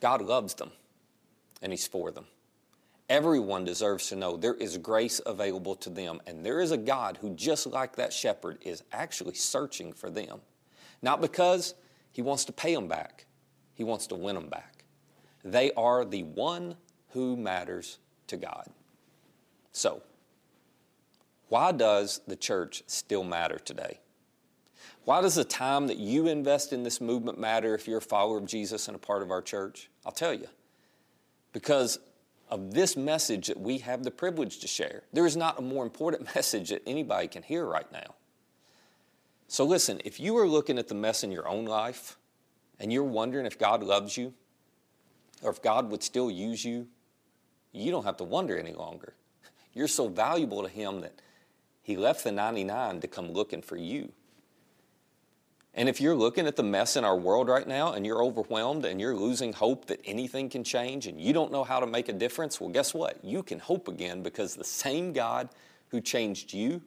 God 0.00 0.20
loves 0.20 0.54
them 0.54 0.72
and 1.62 1.72
He's 1.72 1.86
for 1.86 2.10
them. 2.10 2.26
Everyone 3.08 3.64
deserves 3.64 4.08
to 4.08 4.16
know 4.16 4.36
there 4.36 4.54
is 4.54 4.78
grace 4.78 5.20
available 5.26 5.74
to 5.76 5.90
them, 5.90 6.20
and 6.26 6.46
there 6.46 6.60
is 6.60 6.70
a 6.70 6.76
God 6.76 7.18
who, 7.20 7.34
just 7.34 7.66
like 7.66 7.96
that 7.96 8.12
shepherd, 8.12 8.58
is 8.62 8.84
actually 8.92 9.34
searching 9.34 9.92
for 9.92 10.10
them. 10.10 10.40
Not 11.02 11.20
because 11.20 11.74
He 12.12 12.22
wants 12.22 12.44
to 12.44 12.52
pay 12.52 12.74
them 12.74 12.86
back, 12.86 13.26
He 13.74 13.84
wants 13.84 14.06
to 14.08 14.14
win 14.14 14.36
them 14.36 14.48
back. 14.48 14.84
They 15.44 15.72
are 15.72 16.04
the 16.04 16.22
one 16.22 16.76
who 17.08 17.36
matters 17.36 17.98
to 18.28 18.36
God. 18.36 18.66
So, 19.72 20.02
why 21.48 21.72
does 21.72 22.20
the 22.28 22.36
church 22.36 22.84
still 22.86 23.24
matter 23.24 23.58
today? 23.58 23.98
Why 25.04 25.20
does 25.20 25.34
the 25.34 25.44
time 25.44 25.88
that 25.88 25.96
you 25.96 26.28
invest 26.28 26.72
in 26.72 26.84
this 26.84 27.00
movement 27.00 27.40
matter 27.40 27.74
if 27.74 27.88
you're 27.88 27.98
a 27.98 28.02
follower 28.02 28.38
of 28.38 28.46
Jesus 28.46 28.86
and 28.86 28.94
a 28.94 29.00
part 29.00 29.22
of 29.22 29.30
our 29.30 29.42
church? 29.42 29.90
I'll 30.06 30.12
tell 30.12 30.34
you. 30.34 30.46
Because 31.52 31.98
of 32.50 32.74
this 32.74 32.96
message 32.96 33.46
that 33.46 33.58
we 33.58 33.78
have 33.78 34.02
the 34.02 34.10
privilege 34.10 34.58
to 34.58 34.66
share. 34.66 35.02
There 35.12 35.24
is 35.24 35.36
not 35.36 35.58
a 35.58 35.62
more 35.62 35.84
important 35.84 36.34
message 36.34 36.70
that 36.70 36.82
anybody 36.86 37.28
can 37.28 37.42
hear 37.42 37.64
right 37.64 37.90
now. 37.92 38.14
So, 39.46 39.64
listen, 39.64 40.00
if 40.04 40.20
you 40.20 40.36
are 40.38 40.46
looking 40.46 40.78
at 40.78 40.88
the 40.88 40.94
mess 40.94 41.24
in 41.24 41.32
your 41.32 41.48
own 41.48 41.64
life 41.64 42.18
and 42.78 42.92
you're 42.92 43.04
wondering 43.04 43.46
if 43.46 43.58
God 43.58 43.82
loves 43.82 44.16
you 44.16 44.34
or 45.42 45.50
if 45.50 45.62
God 45.62 45.90
would 45.90 46.02
still 46.02 46.30
use 46.30 46.64
you, 46.64 46.86
you 47.72 47.90
don't 47.90 48.04
have 48.04 48.16
to 48.18 48.24
wonder 48.24 48.58
any 48.58 48.72
longer. 48.72 49.14
You're 49.74 49.88
so 49.88 50.08
valuable 50.08 50.62
to 50.62 50.68
Him 50.68 51.02
that 51.02 51.14
He 51.82 51.96
left 51.96 52.24
the 52.24 52.32
99 52.32 53.00
to 53.00 53.08
come 53.08 53.30
looking 53.30 53.62
for 53.62 53.76
you. 53.76 54.12
And 55.74 55.88
if 55.88 56.00
you're 56.00 56.16
looking 56.16 56.46
at 56.46 56.56
the 56.56 56.62
mess 56.64 56.96
in 56.96 57.04
our 57.04 57.16
world 57.16 57.48
right 57.48 57.66
now 57.66 57.92
and 57.92 58.04
you're 58.04 58.24
overwhelmed 58.24 58.84
and 58.84 59.00
you're 59.00 59.14
losing 59.14 59.52
hope 59.52 59.86
that 59.86 60.00
anything 60.04 60.48
can 60.48 60.64
change 60.64 61.06
and 61.06 61.20
you 61.20 61.32
don't 61.32 61.52
know 61.52 61.62
how 61.62 61.78
to 61.78 61.86
make 61.86 62.08
a 62.08 62.12
difference, 62.12 62.60
well, 62.60 62.70
guess 62.70 62.92
what? 62.92 63.24
You 63.24 63.42
can 63.42 63.60
hope 63.60 63.86
again 63.86 64.22
because 64.22 64.54
the 64.54 64.64
same 64.64 65.12
God 65.12 65.48
who 65.88 66.00
changed 66.00 66.52
you, 66.52 66.82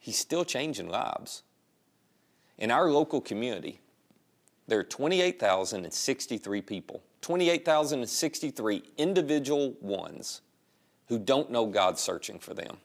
He's 0.00 0.18
still 0.18 0.44
changing 0.44 0.88
lives. 0.88 1.44
In 2.58 2.70
our 2.70 2.90
local 2.90 3.20
community, 3.20 3.80
there 4.66 4.78
are 4.78 4.84
28,063 4.84 6.60
people, 6.62 7.02
28,063 7.20 8.82
individual 8.98 9.74
ones 9.80 10.40
who 11.08 11.18
don't 11.18 11.50
know 11.50 11.66
God's 11.66 12.00
searching 12.00 12.38
for 12.38 12.54
them. 12.54 12.78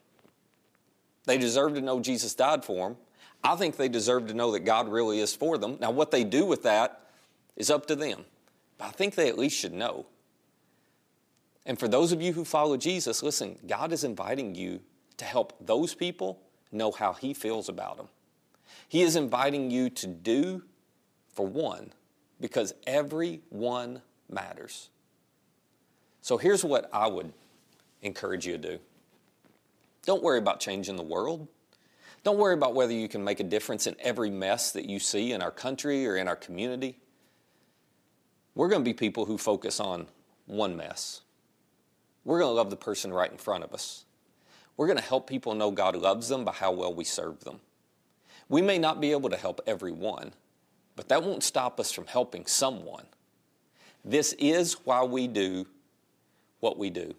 They 1.26 1.36
deserve 1.36 1.74
to 1.74 1.80
know 1.80 2.00
Jesus 2.00 2.34
died 2.34 2.64
for 2.64 2.88
them 2.88 2.96
I 3.42 3.56
think 3.56 3.76
they 3.76 3.88
deserve 3.88 4.26
to 4.28 4.34
know 4.34 4.52
that 4.52 4.60
God 4.60 4.88
really 4.88 5.20
is 5.20 5.34
for 5.34 5.56
them. 5.58 5.78
Now, 5.80 5.90
what 5.90 6.10
they 6.10 6.24
do 6.24 6.44
with 6.44 6.62
that 6.64 7.00
is 7.56 7.70
up 7.70 7.86
to 7.86 7.96
them. 7.96 8.24
But 8.78 8.86
I 8.86 8.90
think 8.90 9.14
they 9.14 9.28
at 9.28 9.38
least 9.38 9.56
should 9.56 9.72
know. 9.72 10.06
And 11.66 11.78
for 11.78 11.88
those 11.88 12.12
of 12.12 12.22
you 12.22 12.32
who 12.32 12.44
follow 12.44 12.76
Jesus, 12.76 13.22
listen, 13.22 13.58
God 13.66 13.92
is 13.92 14.04
inviting 14.04 14.54
you 14.54 14.80
to 15.18 15.24
help 15.24 15.54
those 15.60 15.94
people 15.94 16.40
know 16.72 16.90
how 16.90 17.12
He 17.12 17.34
feels 17.34 17.68
about 17.68 17.96
them. 17.96 18.08
He 18.88 19.02
is 19.02 19.16
inviting 19.16 19.70
you 19.70 19.90
to 19.90 20.06
do 20.06 20.62
for 21.32 21.46
one, 21.46 21.92
because 22.40 22.74
every 22.86 23.40
one 23.50 24.02
matters. 24.28 24.88
So 26.22 26.38
here's 26.38 26.64
what 26.64 26.88
I 26.92 27.06
would 27.06 27.32
encourage 28.02 28.46
you 28.46 28.52
to 28.52 28.58
do 28.58 28.78
don't 30.04 30.22
worry 30.22 30.38
about 30.38 30.60
changing 30.60 30.96
the 30.96 31.02
world. 31.02 31.46
Don't 32.22 32.38
worry 32.38 32.54
about 32.54 32.74
whether 32.74 32.92
you 32.92 33.08
can 33.08 33.24
make 33.24 33.40
a 33.40 33.44
difference 33.44 33.86
in 33.86 33.96
every 33.98 34.30
mess 34.30 34.72
that 34.72 34.84
you 34.84 34.98
see 34.98 35.32
in 35.32 35.40
our 35.40 35.50
country 35.50 36.06
or 36.06 36.16
in 36.16 36.28
our 36.28 36.36
community. 36.36 36.98
We're 38.54 38.68
going 38.68 38.82
to 38.82 38.88
be 38.88 38.94
people 38.94 39.24
who 39.24 39.38
focus 39.38 39.80
on 39.80 40.06
one 40.46 40.76
mess. 40.76 41.22
We're 42.24 42.40
going 42.40 42.50
to 42.50 42.56
love 42.56 42.70
the 42.70 42.76
person 42.76 43.12
right 43.12 43.30
in 43.30 43.38
front 43.38 43.64
of 43.64 43.72
us. 43.72 44.04
We're 44.76 44.86
going 44.86 44.98
to 44.98 45.04
help 45.04 45.26
people 45.26 45.54
know 45.54 45.70
God 45.70 45.96
loves 45.96 46.28
them 46.28 46.44
by 46.44 46.52
how 46.52 46.72
well 46.72 46.92
we 46.92 47.04
serve 47.04 47.44
them. 47.44 47.60
We 48.48 48.60
may 48.60 48.78
not 48.78 49.00
be 49.00 49.12
able 49.12 49.30
to 49.30 49.36
help 49.36 49.60
everyone, 49.66 50.32
but 50.96 51.08
that 51.08 51.22
won't 51.22 51.42
stop 51.42 51.80
us 51.80 51.92
from 51.92 52.06
helping 52.06 52.46
someone. 52.46 53.06
This 54.04 54.34
is 54.34 54.74
why 54.84 55.04
we 55.04 55.28
do 55.28 55.66
what 56.60 56.78
we 56.78 56.90
do. 56.90 57.14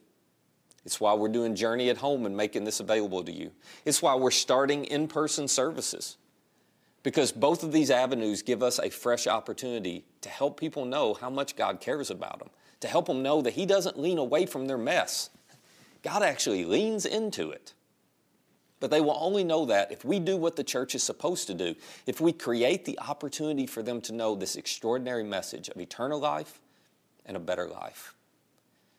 It's 0.86 1.00
why 1.00 1.14
we're 1.14 1.30
doing 1.30 1.56
Journey 1.56 1.90
at 1.90 1.98
Home 1.98 2.26
and 2.26 2.36
making 2.36 2.64
this 2.64 2.80
available 2.80 3.24
to 3.24 3.32
you. 3.32 3.52
It's 3.86 4.02
why 4.02 4.16
we're 4.16 4.32
starting 4.32 4.86
in 4.86 5.08
person 5.08 5.48
services. 5.48 6.18
Because 7.04 7.32
both 7.32 7.64
of 7.64 7.72
these 7.72 7.92
avenues 7.92 8.42
give 8.42 8.62
us 8.62 8.80
a 8.80 8.90
fresh 8.90 9.28
opportunity 9.28 10.06
to 10.22 10.30
help 10.30 10.60
people 10.60 10.86
know 10.86 11.14
how 11.14 11.30
much 11.30 11.56
God 11.56 11.80
cares 11.80 12.10
about 12.10 12.40
them, 12.40 12.50
to 12.80 12.88
help 12.88 13.08
them 13.08 13.24
know 13.24 13.42
that 13.42 13.54
He 13.54 13.66
doesn't 13.66 14.00
lean 14.00 14.18
away 14.18 14.46
from 14.46 14.68
their 14.68 14.78
mess. 14.78 15.30
God 16.04 16.24
actually 16.24 16.66
leans 16.66 17.06
into 17.06 17.52
it. 17.52 17.74
But 18.80 18.90
they 18.90 19.02
will 19.02 19.18
only 19.20 19.44
know 19.44 19.66
that 19.66 19.92
if 19.92 20.04
we 20.04 20.20
do 20.20 20.36
what 20.36 20.56
the 20.56 20.64
church 20.64 20.96
is 20.96 21.04
supposed 21.04 21.46
to 21.48 21.54
do, 21.54 21.76
if 22.08 22.20
we 22.20 22.34
create 22.34 22.86
the 22.86 23.00
opportunity 23.00 23.68
for 23.68 23.84
them 23.84 24.02
to 24.02 24.14
know 24.14 24.34
this 24.34 24.56
extraordinary 24.56 25.24
message 25.24 25.70
of 25.70 25.80
eternal 25.80 26.20
life 26.20 26.60
and 27.28 27.38
a 27.38 27.40
better 27.40 27.68
life. 27.68 28.16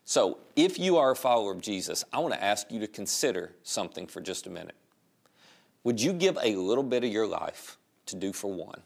So, 0.05 0.39
if 0.57 0.79
you 0.79 0.97
are 0.97 1.13
a 1.13 1.17
follower 1.17 1.53
of 1.53 1.61
Jesus, 1.61 2.05
I 2.13 2.19
want 2.19 2.35
to 2.35 2.43
ask 2.43 2.71
you 2.71 2.81
to 2.81 2.89
consider 2.89 3.55
something 3.63 4.07
for 4.07 4.21
just 4.21 4.47
a 4.47 4.51
minute. 4.51 4.75
Would 5.85 6.01
you 6.01 6.13
give 6.13 6.39
a 6.43 6.57
little 6.57 6.85
bit 6.85 7.05
of 7.05 7.13
your 7.13 7.27
life 7.27 7.79
to 8.07 8.17
do 8.17 8.33
for 8.33 8.53
one 8.53 8.83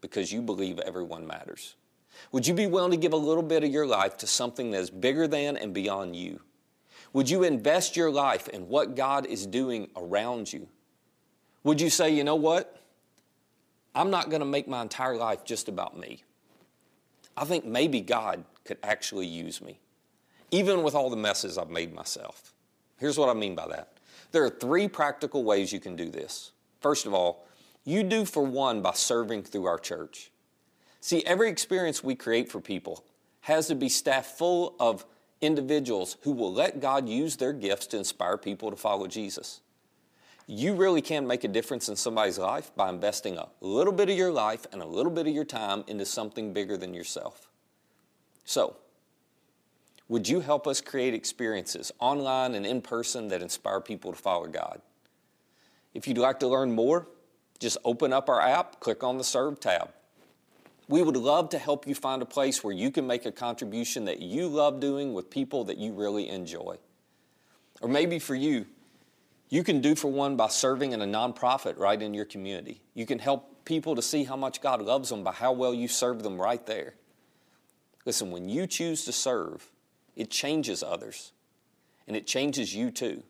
because 0.00 0.32
you 0.32 0.40
believe 0.40 0.78
everyone 0.78 1.26
matters? 1.26 1.74
Would 2.30 2.46
you 2.46 2.54
be 2.54 2.66
willing 2.66 2.92
to 2.92 2.96
give 2.96 3.12
a 3.12 3.16
little 3.16 3.42
bit 3.42 3.64
of 3.64 3.70
your 3.70 3.86
life 3.86 4.16
to 4.18 4.26
something 4.26 4.70
that 4.70 4.78
is 4.78 4.90
bigger 4.90 5.26
than 5.26 5.56
and 5.56 5.72
beyond 5.72 6.14
you? 6.14 6.40
Would 7.12 7.28
you 7.28 7.42
invest 7.42 7.96
your 7.96 8.10
life 8.10 8.48
in 8.48 8.68
what 8.68 8.96
God 8.96 9.26
is 9.26 9.46
doing 9.46 9.90
around 9.96 10.52
you? 10.52 10.68
Would 11.64 11.80
you 11.80 11.90
say, 11.90 12.10
you 12.14 12.24
know 12.24 12.36
what? 12.36 12.80
I'm 13.94 14.10
not 14.10 14.30
going 14.30 14.40
to 14.40 14.46
make 14.46 14.66
my 14.66 14.82
entire 14.82 15.16
life 15.16 15.44
just 15.44 15.68
about 15.68 15.98
me. 15.98 16.22
I 17.36 17.44
think 17.44 17.64
maybe 17.64 18.00
God 18.00 18.44
could 18.64 18.78
actually 18.82 19.26
use 19.26 19.60
me 19.60 19.78
even 20.52 20.84
with 20.84 20.94
all 20.94 21.10
the 21.10 21.16
messes 21.16 21.58
I've 21.58 21.70
made 21.70 21.92
myself. 21.92 22.52
Here's 22.98 23.18
what 23.18 23.28
I 23.28 23.34
mean 23.34 23.56
by 23.56 23.66
that 23.66 23.98
there 24.30 24.44
are 24.44 24.50
three 24.50 24.86
practical 24.86 25.42
ways 25.42 25.72
you 25.72 25.80
can 25.80 25.96
do 25.96 26.08
this. 26.08 26.52
First 26.80 27.06
of 27.06 27.12
all, 27.12 27.46
you 27.84 28.02
do 28.02 28.24
for 28.24 28.42
one 28.42 28.80
by 28.80 28.92
serving 28.92 29.42
through 29.42 29.66
our 29.66 29.78
church. 29.78 30.30
See, 31.00 31.24
every 31.26 31.50
experience 31.50 32.04
we 32.04 32.14
create 32.14 32.50
for 32.50 32.60
people 32.60 33.04
has 33.40 33.66
to 33.66 33.74
be 33.74 33.88
staffed 33.88 34.38
full 34.38 34.76
of 34.78 35.04
individuals 35.40 36.16
who 36.22 36.30
will 36.30 36.52
let 36.52 36.80
God 36.80 37.08
use 37.08 37.36
their 37.36 37.52
gifts 37.52 37.88
to 37.88 37.98
inspire 37.98 38.38
people 38.38 38.70
to 38.70 38.76
follow 38.76 39.08
Jesus. 39.08 39.60
You 40.46 40.74
really 40.74 41.02
can 41.02 41.26
make 41.26 41.44
a 41.44 41.48
difference 41.48 41.88
in 41.88 41.96
somebody's 41.96 42.38
life 42.38 42.70
by 42.76 42.88
investing 42.88 43.36
a 43.36 43.48
little 43.60 43.92
bit 43.92 44.08
of 44.08 44.16
your 44.16 44.32
life 44.32 44.66
and 44.72 44.80
a 44.80 44.86
little 44.86 45.12
bit 45.12 45.26
of 45.26 45.34
your 45.34 45.44
time 45.44 45.84
into 45.88 46.06
something 46.06 46.52
bigger 46.52 46.76
than 46.76 46.94
yourself. 46.94 47.48
So, 48.44 48.76
would 50.12 50.28
you 50.28 50.40
help 50.40 50.66
us 50.66 50.82
create 50.82 51.14
experiences 51.14 51.90
online 51.98 52.54
and 52.54 52.66
in 52.66 52.82
person 52.82 53.28
that 53.28 53.40
inspire 53.40 53.80
people 53.80 54.12
to 54.12 54.18
follow 54.18 54.46
God? 54.46 54.82
If 55.94 56.06
you'd 56.06 56.18
like 56.18 56.38
to 56.40 56.48
learn 56.48 56.70
more, 56.70 57.08
just 57.58 57.78
open 57.82 58.12
up 58.12 58.28
our 58.28 58.38
app, 58.38 58.78
click 58.78 59.02
on 59.02 59.16
the 59.16 59.24
Serve 59.24 59.58
tab. 59.58 59.88
We 60.86 61.00
would 61.00 61.16
love 61.16 61.48
to 61.48 61.58
help 61.58 61.86
you 61.86 61.94
find 61.94 62.20
a 62.20 62.26
place 62.26 62.62
where 62.62 62.74
you 62.74 62.90
can 62.90 63.06
make 63.06 63.24
a 63.24 63.32
contribution 63.32 64.04
that 64.04 64.20
you 64.20 64.48
love 64.48 64.80
doing 64.80 65.14
with 65.14 65.30
people 65.30 65.64
that 65.64 65.78
you 65.78 65.94
really 65.94 66.28
enjoy. 66.28 66.76
Or 67.80 67.88
maybe 67.88 68.18
for 68.18 68.34
you, 68.34 68.66
you 69.48 69.64
can 69.64 69.80
do 69.80 69.94
for 69.94 70.12
one 70.12 70.36
by 70.36 70.48
serving 70.48 70.92
in 70.92 71.00
a 71.00 71.06
nonprofit 71.06 71.78
right 71.78 72.02
in 72.02 72.12
your 72.12 72.26
community. 72.26 72.82
You 72.92 73.06
can 73.06 73.18
help 73.18 73.64
people 73.64 73.94
to 73.96 74.02
see 74.02 74.24
how 74.24 74.36
much 74.36 74.60
God 74.60 74.82
loves 74.82 75.08
them 75.08 75.24
by 75.24 75.32
how 75.32 75.52
well 75.52 75.72
you 75.72 75.88
serve 75.88 76.22
them 76.22 76.38
right 76.38 76.66
there. 76.66 76.96
Listen, 78.04 78.30
when 78.30 78.50
you 78.50 78.66
choose 78.66 79.06
to 79.06 79.12
serve, 79.12 79.71
it 80.16 80.30
changes 80.30 80.82
others, 80.82 81.32
and 82.06 82.16
it 82.16 82.26
changes 82.26 82.74
you 82.74 82.90
too. 82.90 83.22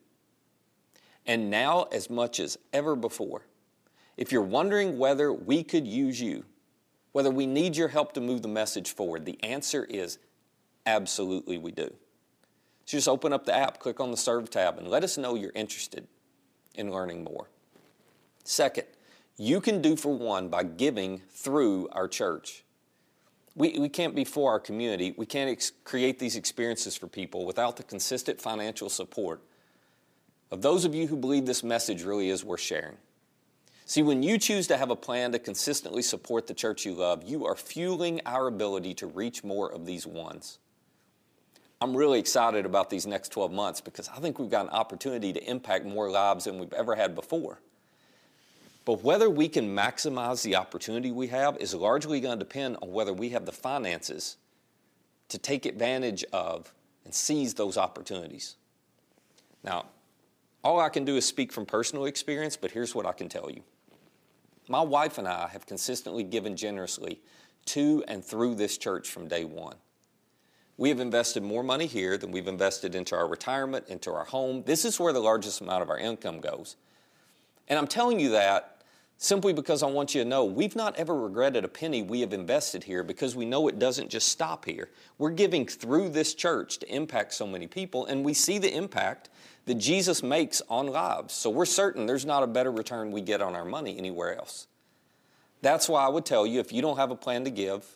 And 1.26 1.50
now, 1.50 1.84
as 1.92 2.10
much 2.10 2.40
as 2.40 2.58
ever 2.72 2.96
before, 2.96 3.42
if 4.16 4.32
you're 4.32 4.42
wondering 4.42 4.98
whether 4.98 5.32
we 5.32 5.62
could 5.62 5.86
use 5.86 6.20
you, 6.20 6.44
whether 7.12 7.30
we 7.30 7.46
need 7.46 7.76
your 7.76 7.88
help 7.88 8.12
to 8.14 8.20
move 8.20 8.42
the 8.42 8.48
message 8.48 8.92
forward, 8.92 9.24
the 9.24 9.42
answer 9.42 9.84
is 9.84 10.18
absolutely 10.86 11.58
we 11.58 11.70
do. 11.70 11.92
So 12.84 12.96
just 12.96 13.08
open 13.08 13.32
up 13.32 13.44
the 13.44 13.54
app, 13.54 13.78
click 13.78 14.00
on 14.00 14.10
the 14.10 14.16
Serve 14.16 14.50
tab, 14.50 14.78
and 14.78 14.88
let 14.88 15.04
us 15.04 15.16
know 15.16 15.34
you're 15.34 15.52
interested 15.54 16.06
in 16.74 16.90
learning 16.90 17.22
more. 17.22 17.48
Second, 18.44 18.86
you 19.36 19.60
can 19.60 19.80
do 19.80 19.96
for 19.96 20.12
one 20.12 20.48
by 20.48 20.64
giving 20.64 21.22
through 21.30 21.88
our 21.92 22.08
church. 22.08 22.64
We, 23.54 23.78
we 23.78 23.88
can't 23.88 24.14
be 24.14 24.24
for 24.24 24.50
our 24.50 24.60
community. 24.60 25.14
We 25.16 25.26
can't 25.26 25.50
ex- 25.50 25.72
create 25.84 26.18
these 26.18 26.36
experiences 26.36 26.96
for 26.96 27.06
people 27.06 27.44
without 27.44 27.76
the 27.76 27.82
consistent 27.82 28.40
financial 28.40 28.88
support 28.88 29.42
of 30.50 30.60
those 30.60 30.84
of 30.84 30.94
you 30.94 31.06
who 31.06 31.16
believe 31.16 31.46
this 31.46 31.64
message 31.64 32.04
really 32.04 32.28
is 32.28 32.44
worth 32.44 32.60
sharing. 32.60 32.96
See, 33.86 34.02
when 34.02 34.22
you 34.22 34.38
choose 34.38 34.66
to 34.68 34.76
have 34.76 34.90
a 34.90 34.96
plan 34.96 35.32
to 35.32 35.38
consistently 35.38 36.02
support 36.02 36.46
the 36.46 36.54
church 36.54 36.84
you 36.84 36.92
love, 36.94 37.24
you 37.24 37.46
are 37.46 37.56
fueling 37.56 38.20
our 38.26 38.46
ability 38.46 38.94
to 38.94 39.06
reach 39.06 39.42
more 39.42 39.72
of 39.72 39.86
these 39.86 40.06
ones. 40.06 40.58
I'm 41.80 41.96
really 41.96 42.20
excited 42.20 42.64
about 42.64 42.90
these 42.90 43.06
next 43.06 43.30
12 43.30 43.50
months 43.50 43.80
because 43.80 44.08
I 44.08 44.20
think 44.20 44.38
we've 44.38 44.50
got 44.50 44.66
an 44.66 44.70
opportunity 44.70 45.32
to 45.32 45.42
impact 45.50 45.84
more 45.84 46.10
lives 46.10 46.44
than 46.44 46.58
we've 46.58 46.72
ever 46.74 46.94
had 46.94 47.14
before. 47.14 47.60
But 48.84 49.04
whether 49.04 49.30
we 49.30 49.48
can 49.48 49.74
maximize 49.74 50.42
the 50.42 50.56
opportunity 50.56 51.12
we 51.12 51.28
have 51.28 51.56
is 51.58 51.74
largely 51.74 52.20
going 52.20 52.38
to 52.38 52.44
depend 52.44 52.78
on 52.82 52.92
whether 52.92 53.12
we 53.12 53.28
have 53.30 53.46
the 53.46 53.52
finances 53.52 54.36
to 55.28 55.38
take 55.38 55.66
advantage 55.66 56.24
of 56.32 56.72
and 57.04 57.14
seize 57.14 57.54
those 57.54 57.76
opportunities. 57.76 58.56
Now, 59.62 59.86
all 60.64 60.80
I 60.80 60.88
can 60.88 61.04
do 61.04 61.16
is 61.16 61.24
speak 61.24 61.52
from 61.52 61.66
personal 61.66 62.06
experience, 62.06 62.56
but 62.56 62.72
here's 62.72 62.94
what 62.94 63.06
I 63.06 63.12
can 63.12 63.28
tell 63.28 63.50
you. 63.50 63.62
My 64.68 64.80
wife 64.80 65.18
and 65.18 65.28
I 65.28 65.48
have 65.48 65.66
consistently 65.66 66.22
given 66.22 66.56
generously 66.56 67.20
to 67.66 68.04
and 68.08 68.24
through 68.24 68.56
this 68.56 68.78
church 68.78 69.08
from 69.08 69.28
day 69.28 69.44
one. 69.44 69.76
We 70.76 70.88
have 70.88 71.00
invested 71.00 71.42
more 71.42 71.62
money 71.62 71.86
here 71.86 72.16
than 72.16 72.32
we've 72.32 72.48
invested 72.48 72.94
into 72.94 73.14
our 73.14 73.28
retirement, 73.28 73.86
into 73.88 74.12
our 74.12 74.24
home. 74.24 74.62
This 74.64 74.84
is 74.84 74.98
where 74.98 75.12
the 75.12 75.20
largest 75.20 75.60
amount 75.60 75.82
of 75.82 75.90
our 75.90 75.98
income 75.98 76.40
goes. 76.40 76.76
And 77.68 77.78
I'm 77.78 77.86
telling 77.86 78.18
you 78.18 78.30
that 78.30 78.71
simply 79.22 79.52
because 79.52 79.84
I 79.84 79.86
want 79.86 80.16
you 80.16 80.24
to 80.24 80.28
know 80.28 80.44
we've 80.44 80.74
not 80.74 80.96
ever 80.96 81.16
regretted 81.16 81.64
a 81.64 81.68
penny 81.68 82.02
we 82.02 82.22
have 82.22 82.32
invested 82.32 82.82
here 82.82 83.04
because 83.04 83.36
we 83.36 83.44
know 83.44 83.68
it 83.68 83.78
doesn't 83.78 84.10
just 84.10 84.26
stop 84.28 84.64
here. 84.64 84.90
We're 85.16 85.30
giving 85.30 85.64
through 85.64 86.08
this 86.08 86.34
church 86.34 86.78
to 86.78 86.92
impact 86.92 87.32
so 87.32 87.46
many 87.46 87.68
people, 87.68 88.04
and 88.04 88.24
we 88.24 88.34
see 88.34 88.58
the 88.58 88.74
impact 88.74 89.28
that 89.66 89.76
Jesus 89.76 90.24
makes 90.24 90.60
on 90.68 90.88
lives. 90.88 91.34
So 91.34 91.50
we're 91.50 91.66
certain 91.66 92.06
there's 92.06 92.26
not 92.26 92.42
a 92.42 92.48
better 92.48 92.72
return 92.72 93.12
we 93.12 93.20
get 93.20 93.40
on 93.40 93.54
our 93.54 93.64
money 93.64 93.96
anywhere 93.96 94.36
else. 94.36 94.66
That's 95.60 95.88
why 95.88 96.04
I 96.04 96.08
would 96.08 96.26
tell 96.26 96.44
you 96.44 96.58
if 96.58 96.72
you 96.72 96.82
don't 96.82 96.96
have 96.96 97.12
a 97.12 97.16
plan 97.16 97.44
to 97.44 97.50
give, 97.50 97.86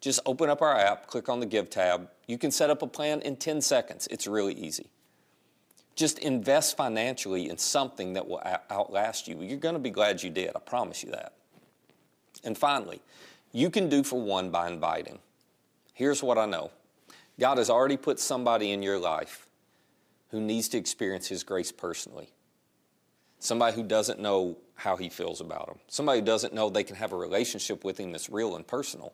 just 0.00 0.20
open 0.26 0.48
up 0.48 0.62
our 0.62 0.78
app, 0.78 1.08
click 1.08 1.28
on 1.28 1.40
the 1.40 1.46
Give 1.46 1.68
tab. 1.70 2.08
You 2.28 2.38
can 2.38 2.52
set 2.52 2.70
up 2.70 2.82
a 2.82 2.86
plan 2.86 3.20
in 3.22 3.34
10 3.34 3.62
seconds. 3.62 4.06
It's 4.12 4.28
really 4.28 4.54
easy. 4.54 4.90
Just 5.94 6.18
invest 6.20 6.76
financially 6.76 7.48
in 7.48 7.58
something 7.58 8.14
that 8.14 8.26
will 8.26 8.42
outlast 8.70 9.28
you. 9.28 9.42
You're 9.42 9.58
going 9.58 9.74
to 9.74 9.80
be 9.80 9.90
glad 9.90 10.22
you 10.22 10.30
did, 10.30 10.50
I 10.56 10.58
promise 10.60 11.02
you 11.02 11.10
that. 11.10 11.34
And 12.44 12.56
finally, 12.56 13.00
you 13.52 13.70
can 13.70 13.88
do 13.88 14.02
for 14.02 14.20
one 14.20 14.50
by 14.50 14.68
inviting. 14.68 15.18
Here's 15.92 16.22
what 16.22 16.38
I 16.38 16.46
know 16.46 16.70
God 17.38 17.58
has 17.58 17.70
already 17.70 17.96
put 17.96 18.18
somebody 18.18 18.72
in 18.72 18.82
your 18.82 18.98
life 18.98 19.46
who 20.30 20.40
needs 20.40 20.68
to 20.70 20.78
experience 20.78 21.28
His 21.28 21.42
grace 21.42 21.70
personally. 21.70 22.30
Somebody 23.38 23.76
who 23.76 23.82
doesn't 23.82 24.20
know 24.20 24.56
how 24.74 24.96
He 24.96 25.08
feels 25.08 25.40
about 25.40 25.66
them. 25.66 25.78
Somebody 25.88 26.20
who 26.20 26.26
doesn't 26.26 26.54
know 26.54 26.70
they 26.70 26.84
can 26.84 26.96
have 26.96 27.12
a 27.12 27.16
relationship 27.16 27.84
with 27.84 27.98
Him 27.98 28.12
that's 28.12 28.30
real 28.30 28.56
and 28.56 28.66
personal. 28.66 29.12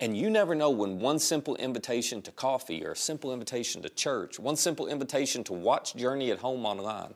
And 0.00 0.16
you 0.16 0.30
never 0.30 0.54
know 0.54 0.70
when 0.70 0.98
one 0.98 1.18
simple 1.18 1.56
invitation 1.56 2.22
to 2.22 2.32
coffee 2.32 2.84
or 2.84 2.92
a 2.92 2.96
simple 2.96 3.34
invitation 3.34 3.82
to 3.82 3.90
church, 3.90 4.40
one 4.40 4.56
simple 4.56 4.86
invitation 4.86 5.44
to 5.44 5.52
watch 5.52 5.94
Journey 5.94 6.30
at 6.30 6.38
Home 6.38 6.64
online, 6.64 7.14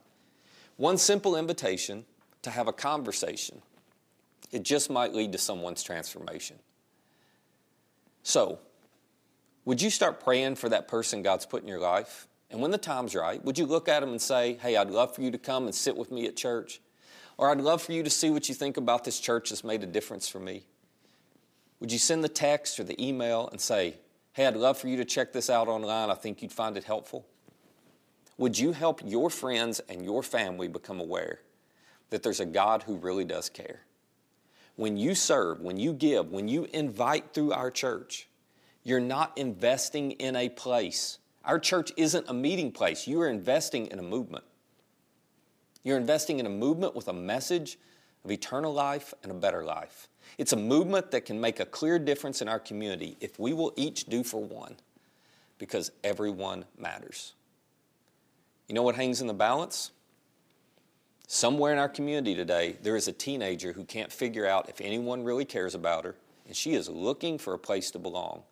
one 0.77 0.99
simple 0.99 1.35
invitation 1.35 2.05
to 2.43 2.51
have 2.51 2.69
a 2.69 2.73
conversation, 2.75 3.63
it 4.53 4.65
just 4.65 4.91
might 4.91 5.15
lead 5.15 5.33
to 5.33 5.39
someone's 5.39 5.83
transformation. 5.83 6.59
So, 8.23 8.59
would 9.65 9.81
you 9.81 9.89
start 9.89 10.23
praying 10.23 10.57
for 10.57 10.69
that 10.69 10.87
person 10.87 11.23
God's 11.23 11.47
put 11.47 11.63
in 11.63 11.69
your 11.69 11.81
life? 11.81 12.29
And 12.51 12.61
when 12.61 12.71
the 12.71 12.79
time's 12.79 13.15
right, 13.15 13.43
would 13.43 13.59
you 13.59 13.65
look 13.65 13.89
at 13.89 14.01
them 14.01 14.11
and 14.11 14.21
say, 14.21 14.59
Hey, 14.61 14.77
I'd 14.77 14.91
love 14.91 15.15
for 15.15 15.23
you 15.23 15.31
to 15.31 15.39
come 15.39 15.65
and 15.65 15.75
sit 15.75 15.97
with 15.97 16.13
me 16.13 16.27
at 16.27 16.37
church? 16.37 16.83
Or 17.39 17.51
I'd 17.51 17.61
love 17.63 17.81
for 17.81 17.93
you 17.93 18.03
to 18.03 18.11
see 18.11 18.29
what 18.29 18.49
you 18.51 18.55
think 18.55 18.77
about 18.77 19.05
this 19.05 19.19
church 19.19 19.49
that's 19.49 19.65
made 19.65 19.83
a 19.83 19.87
difference 19.87 20.29
for 20.29 20.39
me? 20.39 20.65
Would 21.85 21.93
you 21.93 21.99
send 21.99 22.25
the 22.25 22.31
text 22.31 22.81
or 22.81 22.85
the 22.85 22.99
email 22.99 23.47
and 23.53 23.61
say, 23.61 23.99
Hey, 24.33 24.47
I'd 24.47 24.57
love 24.57 24.79
for 24.79 24.89
you 24.89 24.97
to 24.97 25.05
check 25.05 25.35
this 25.35 25.51
out 25.51 25.69
online. 25.69 26.09
I 26.09 26.15
think 26.15 26.41
you'd 26.41 26.51
find 26.51 26.79
it 26.79 26.85
helpful? 26.85 27.27
Would 28.39 28.59
you 28.59 28.73
help 28.73 29.03
your 29.05 29.29
friends 29.29 29.83
and 29.87 30.03
your 30.03 30.23
family 30.23 30.67
become 30.67 30.99
aware 30.99 31.41
that 32.09 32.23
there's 32.23 32.41
a 32.41 32.47
God 32.47 32.85
who 32.85 32.97
really 32.97 33.27
does 33.27 33.51
care? 33.51 33.83
When 34.77 34.97
you 34.97 35.15
serve, 35.15 35.61
when 35.61 35.77
you 35.77 35.93
give, 35.93 36.31
when 36.31 36.49
you 36.49 36.67
invite 36.73 37.35
through 37.35 37.53
our 37.53 37.71
church, 37.71 38.29
you're 38.83 38.99
not 38.99 39.37
investing 39.37 40.13
in 40.13 40.37
a 40.37 40.49
place 40.49 41.19
our 41.45 41.59
church 41.59 41.93
isn't 41.99 42.27
a 42.27 42.33
meeting 42.33 42.73
place. 42.73 43.07
You 43.07 43.21
are 43.21 43.29
investing 43.29 43.89
in 43.89 43.99
a 43.99 44.03
movement. 44.03 44.45
You're 45.83 45.99
investing 45.99 46.41
in 46.41 46.47
a 46.47 46.49
movement 46.49 46.95
with 46.95 47.07
a 47.09 47.13
message 47.13 47.79
of 48.25 48.31
eternal 48.31 48.73
life 48.73 49.13
and 49.23 49.31
a 49.31 49.35
better 49.35 49.63
life. 49.63 50.09
It's 50.39 50.53
a 50.53 50.57
movement 50.57 51.11
that 51.13 51.25
can 51.25 51.41
make 51.41 51.61
a 51.61 51.67
clear 51.67 51.99
difference 51.99 52.43
in 52.43 52.49
our 52.49 52.59
community 52.59 53.17
if 53.21 53.39
we 53.39 53.53
will 53.53 53.73
each 53.77 54.07
do 54.07 54.25
for 54.25 54.43
one, 54.43 54.77
because 55.59 55.93
everyone 56.03 56.65
matters. 56.77 57.35
You 58.69 58.75
know 58.75 58.83
what 58.83 58.97
hangs 58.97 59.21
in 59.21 59.27
the 59.27 59.35
balance? 59.35 59.93
Somewhere 61.27 61.73
in 61.73 61.79
our 61.79 61.89
community 61.89 62.35
today, 62.35 62.77
there 62.83 62.97
is 62.97 63.09
a 63.09 63.13
teenager 63.13 63.73
who 63.73 63.85
can't 63.85 64.13
figure 64.13 64.47
out 64.47 64.69
if 64.69 64.81
anyone 64.81 65.25
really 65.25 65.45
cares 65.45 65.75
about 65.75 66.05
her, 66.05 66.17
and 66.47 66.57
she 66.57 66.75
is 66.75 66.89
looking 66.89 67.39
for 67.39 67.55
a 67.55 67.59
place 67.59 67.91
to 67.93 67.99
belong. 67.99 68.43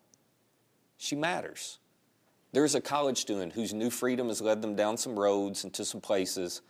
She 0.97 1.16
matters. 1.16 1.79
There's 2.53 2.75
a 2.75 2.81
college 2.81 3.18
student 3.18 3.55
whose 3.55 3.73
new 3.73 3.90
freedom 3.90 4.29
has 4.29 4.40
led 4.40 4.62
them 4.62 4.77
down 4.77 4.97
some 4.97 5.18
roads 5.18 5.64
and 5.64 5.73
to 5.75 5.85
some 5.85 6.01
places 6.01 6.62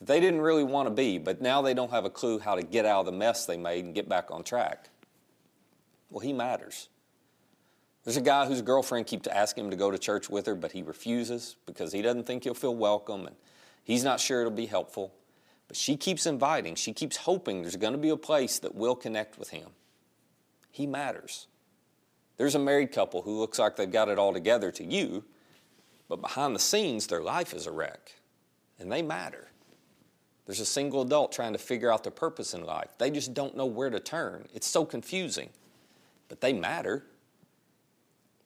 that 0.00 0.06
they 0.06 0.20
didn't 0.20 0.40
really 0.40 0.64
want 0.64 0.88
to 0.88 0.94
be, 0.94 1.18
but 1.18 1.40
now 1.40 1.62
they 1.62 1.74
don't 1.74 1.90
have 1.90 2.04
a 2.04 2.10
clue 2.10 2.38
how 2.38 2.54
to 2.54 2.62
get 2.62 2.84
out 2.84 3.00
of 3.00 3.06
the 3.06 3.12
mess 3.12 3.46
they 3.46 3.56
made 3.56 3.84
and 3.84 3.94
get 3.94 4.08
back 4.08 4.30
on 4.30 4.42
track. 4.42 4.88
Well, 6.10 6.20
he 6.20 6.32
matters. 6.32 6.88
There's 8.04 8.16
a 8.16 8.22
guy 8.22 8.46
whose 8.46 8.62
girlfriend 8.62 9.06
keeps 9.06 9.28
asking 9.28 9.64
him 9.64 9.70
to 9.70 9.76
go 9.76 9.90
to 9.90 9.98
church 9.98 10.30
with 10.30 10.46
her, 10.46 10.54
but 10.54 10.72
he 10.72 10.82
refuses 10.82 11.56
because 11.66 11.92
he 11.92 12.02
doesn't 12.02 12.26
think 12.26 12.44
he'll 12.44 12.54
feel 12.54 12.74
welcome 12.74 13.26
and 13.26 13.36
he's 13.84 14.02
not 14.02 14.20
sure 14.20 14.40
it'll 14.40 14.50
be 14.52 14.66
helpful. 14.66 15.12
But 15.68 15.76
she 15.76 15.96
keeps 15.96 16.26
inviting, 16.26 16.74
she 16.74 16.92
keeps 16.92 17.18
hoping 17.18 17.62
there's 17.62 17.76
going 17.76 17.92
to 17.92 17.98
be 17.98 18.08
a 18.08 18.16
place 18.16 18.58
that 18.60 18.74
will 18.74 18.96
connect 18.96 19.38
with 19.38 19.50
him. 19.50 19.68
He 20.70 20.86
matters. 20.86 21.46
There's 22.38 22.54
a 22.54 22.58
married 22.58 22.90
couple 22.90 23.22
who 23.22 23.38
looks 23.38 23.58
like 23.58 23.76
they've 23.76 23.90
got 23.90 24.08
it 24.08 24.18
all 24.18 24.32
together 24.32 24.72
to 24.72 24.84
you, 24.84 25.24
but 26.08 26.22
behind 26.22 26.56
the 26.56 26.60
scenes, 26.60 27.06
their 27.06 27.20
life 27.20 27.52
is 27.52 27.66
a 27.66 27.70
wreck, 27.70 28.14
and 28.78 28.90
they 28.90 29.02
matter. 29.02 29.49
There's 30.50 30.58
a 30.58 30.66
single 30.66 31.02
adult 31.02 31.30
trying 31.30 31.52
to 31.52 31.60
figure 31.60 31.92
out 31.92 32.02
their 32.02 32.10
purpose 32.10 32.54
in 32.54 32.64
life. 32.64 32.88
They 32.98 33.08
just 33.12 33.34
don't 33.34 33.56
know 33.56 33.66
where 33.66 33.88
to 33.88 34.00
turn. 34.00 34.48
It's 34.52 34.66
so 34.66 34.84
confusing, 34.84 35.50
but 36.28 36.40
they 36.40 36.52
matter. 36.52 37.04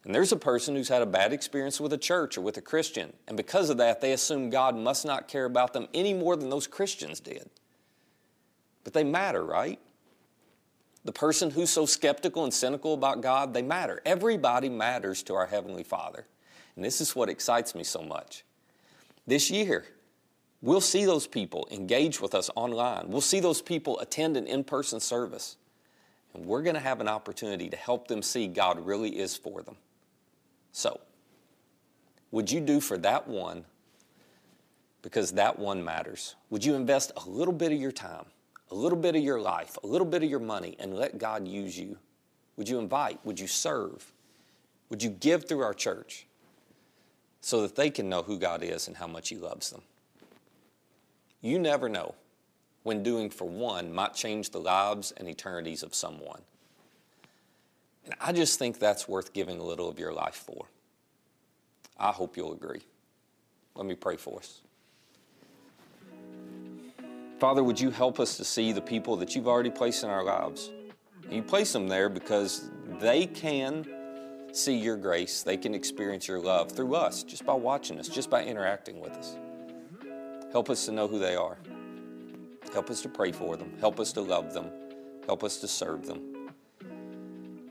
And 0.05 0.15
there's 0.15 0.31
a 0.31 0.37
person 0.37 0.75
who's 0.75 0.91
had 0.91 1.01
a 1.01 1.07
bad 1.07 1.33
experience 1.33 1.81
with 1.81 1.95
a 1.95 1.97
church 1.97 2.37
or 2.37 2.43
with 2.43 2.59
a 2.59 2.61
Christian, 2.61 3.15
and 3.27 3.39
because 3.39 3.71
of 3.71 3.79
that, 3.79 4.03
they 4.03 4.13
assume 4.13 4.51
God 4.51 4.77
must 4.77 5.07
not 5.07 5.29
care 5.29 5.47
about 5.47 5.73
them 5.73 5.89
any 5.95 6.13
more 6.13 6.37
than 6.37 6.51
those 6.51 6.67
Christians 6.67 7.21
did. 7.21 7.49
But 8.83 8.93
they 8.93 9.03
matter, 9.03 9.43
right? 9.43 9.81
the 11.05 11.13
person 11.13 11.51
who's 11.51 11.71
so 11.71 11.87
skeptical 11.87 12.45
and 12.45 12.53
cynical 12.53 12.93
about 12.93 13.21
God, 13.23 13.55
they 13.55 13.63
matter. 13.63 14.03
Everybody 14.05 14.69
matters 14.69 15.23
to 15.23 15.35
our 15.35 15.47
Heavenly 15.47 15.85
Father. 15.85 16.27
And 16.77 16.85
this 16.85 17.01
is 17.01 17.17
what 17.17 17.31
excites 17.31 17.75
me 17.75 17.83
so 17.83 18.03
much. 18.03 18.45
This 19.27 19.51
year, 19.51 19.87
we'll 20.65 20.81
see 20.81 21.05
those 21.05 21.27
people 21.27 21.69
engage 21.71 22.21
with 22.21 22.35
us 22.35 22.51
online. 22.57 23.09
We'll 23.09 23.21
see 23.21 23.41
those 23.41 23.63
people 23.63 24.01
attend 24.01 24.37
an 24.37 24.47
in 24.47 24.65
person 24.65 24.99
service. 24.99 25.57
And 26.35 26.45
we're 26.45 26.63
going 26.63 26.75
to 26.75 26.81
have 26.81 27.01
an 27.01 27.07
opportunity 27.09 27.71
to 27.71 27.77
help 27.77 28.09
them 28.09 28.21
see 28.21 28.49
God 28.49 28.85
really 28.85 29.19
is 29.19 29.37
for 29.37 29.63
them. 29.63 29.77
So, 30.73 31.01
would 32.33 32.51
you 32.51 32.61
do 32.61 32.81
for 32.81 32.99
that 32.99 33.29
one 33.29 33.65
because 35.03 35.33
that 35.33 35.57
one 35.57 35.85
matters? 35.85 36.35
Would 36.51 36.65
you 36.65 36.75
invest 36.75 37.13
a 37.25 37.29
little 37.29 37.55
bit 37.55 37.71
of 37.71 37.79
your 37.79 37.93
time? 37.93 38.25
a 38.71 38.75
little 38.75 38.99
bit 38.99 39.15
of 39.15 39.23
your 39.23 39.41
life, 39.41 39.79
a 39.85 39.87
little 39.87 40.07
bit 40.07 40.23
of 40.23 40.29
your 40.29 40.41
money, 40.41 40.77
and 40.81 40.95
let 40.95 41.17
God 41.17 41.47
use 41.47 41.79
you? 41.79 41.97
Would 42.57 42.69
you 42.69 42.79
invite? 42.79 43.25
Would 43.25 43.39
you 43.39 43.47
serve? 43.47 44.13
Would 44.89 45.03
you 45.03 45.11
give 45.11 45.49
through 45.49 45.63
our 45.63 45.75
church 45.75 46.27
so 47.41 47.63
that 47.63 47.77
they 47.77 47.91
can 47.91 48.09
know 48.09 48.23
who 48.23 48.39
God 48.39 48.63
is 48.63 48.89
and 48.89 48.97
how 48.97 49.07
much 49.07 49.29
He 49.29 49.37
loves 49.37 49.71
them? 49.71 49.83
You 51.45 51.59
never 51.59 51.91
know 51.91 52.15
when 52.85 53.03
doing 53.03 53.29
for 53.29 53.47
one 53.47 53.93
might 53.93 54.15
change 54.15 54.49
the 54.49 54.59
lives 54.59 55.13
and 55.15 55.29
eternities 55.29 55.83
of 55.83 55.95
someone. 55.95 56.41
And 58.07 58.15
I 58.19 58.33
just 58.33 58.59
think 58.59 58.79
that's 58.79 59.07
worth 59.07 59.35
giving 59.35 59.59
a 59.59 59.63
little 59.63 59.87
of 59.87 59.99
your 59.99 60.15
life 60.15 60.37
for. 60.37 60.65
I 61.99 62.13
hope 62.13 62.39
you'll 62.39 62.55
agree. 62.55 62.81
Let 63.75 63.85
me 63.85 63.95
pray 63.95 64.17
for 64.17 64.39
us. 64.39 64.63
Father, 67.39 67.63
would 67.63 67.79
you 67.79 67.91
help 67.91 68.21
us 68.21 68.39
to 68.39 68.45
see 68.45 68.73
the 68.73 68.81
people 68.81 69.17
that 69.17 69.35
you've 69.35 69.49
already 69.49 69.69
placed 69.69 70.03
in 70.03 70.09
our 70.09 70.25
lives? 70.25 70.71
You 71.31 71.43
place 71.43 71.75
them 71.75 71.89
there 71.89 72.09
because 72.09 72.71
they 73.01 73.27
can 73.27 73.87
see 74.53 74.79
your 74.79 74.97
grace, 74.97 75.43
they 75.43 75.59
can 75.59 75.75
experience 75.75 76.27
your 76.27 76.39
love 76.39 76.73
through 76.73 76.95
us, 76.95 77.23
just 77.23 77.45
by 77.45 77.53
watching 77.53 77.99
us, 77.99 78.09
just 78.09 78.31
by 78.31 78.43
interacting 78.45 78.99
with 78.99 79.13
us. 79.13 79.37
Help 80.55 80.71
us 80.71 80.87
to 80.87 80.93
know 80.93 81.09
who 81.09 81.19
they 81.19 81.35
are. 81.35 81.59
Help 82.73 82.89
us 82.89 83.03
to 83.03 83.09
pray 83.09 83.33
for 83.33 83.57
them. 83.57 83.73
Help 83.81 83.99
us 83.99 84.13
to 84.13 84.21
love 84.21 84.55
them. 84.55 84.71
Help 85.27 85.43
us 85.43 85.57
to 85.57 85.67
serve 85.67 86.07
them. 86.07 86.53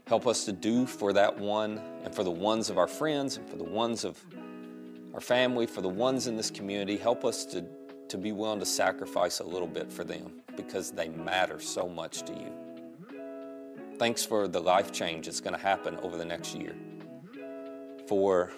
Help 0.06 0.28
us 0.28 0.44
to 0.44 0.52
do 0.52 0.86
for 0.86 1.14
that 1.14 1.40
one 1.40 1.80
and 2.04 2.14
for 2.14 2.26
the 2.26 2.32
ones 2.32 2.70
of 2.70 2.78
our 2.78 2.88
friends 2.88 3.38
and 3.38 3.50
for 3.50 3.56
the 3.56 3.64
ones 3.64 4.04
of 4.04 4.20
our 5.14 5.22
family, 5.22 5.66
for 5.66 5.80
the 5.80 5.88
ones 5.88 6.28
in 6.28 6.36
this 6.36 6.52
community. 6.52 6.98
Help 6.98 7.24
us 7.24 7.46
to, 7.46 7.64
to 8.10 8.18
be 8.18 8.34
willing 8.34 8.60
to 8.60 8.66
sacrifice 8.66 9.40
a 9.40 9.46
little 9.46 9.66
bit 9.66 9.90
for 9.90 10.04
them 10.04 10.42
because 10.58 10.92
they 10.92 11.08
matter 11.08 11.62
so 11.62 11.88
much 11.88 12.24
to 12.24 12.34
you. 12.34 12.52
Thanks 13.98 14.26
for 14.26 14.46
the 14.50 14.60
life 14.60 14.92
change 14.92 15.28
that's 15.28 15.40
going 15.40 15.56
to 15.56 15.62
happen 15.62 15.96
over 16.02 16.18
the 16.18 16.26
next 16.26 16.54
year. 16.54 16.76
For 18.10 18.52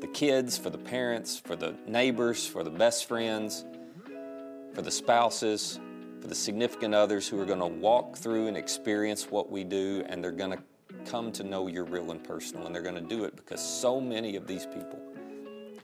the 0.00 0.06
kids, 0.06 0.56
for 0.56 0.70
the 0.70 0.78
parents, 0.78 1.38
for 1.38 1.56
the 1.56 1.74
neighbors, 1.86 2.46
for 2.46 2.62
the 2.62 2.70
best 2.70 3.06
friends, 3.06 3.64
for 4.74 4.82
the 4.82 4.90
spouses, 4.90 5.80
for 6.20 6.28
the 6.28 6.34
significant 6.34 6.94
others 6.94 7.28
who 7.28 7.40
are 7.40 7.44
going 7.44 7.58
to 7.58 7.66
walk 7.66 8.16
through 8.16 8.46
and 8.46 8.56
experience 8.56 9.30
what 9.30 9.50
we 9.50 9.64
do, 9.64 10.04
and 10.08 10.22
they're 10.22 10.30
going 10.30 10.52
to 10.52 10.62
come 11.10 11.32
to 11.32 11.42
know 11.42 11.66
you're 11.66 11.84
real 11.84 12.10
and 12.10 12.22
personal, 12.22 12.66
and 12.66 12.74
they're 12.74 12.82
going 12.82 12.94
to 12.94 13.00
do 13.00 13.24
it 13.24 13.36
because 13.36 13.60
so 13.60 14.00
many 14.00 14.36
of 14.36 14.46
these 14.46 14.66
people 14.66 15.00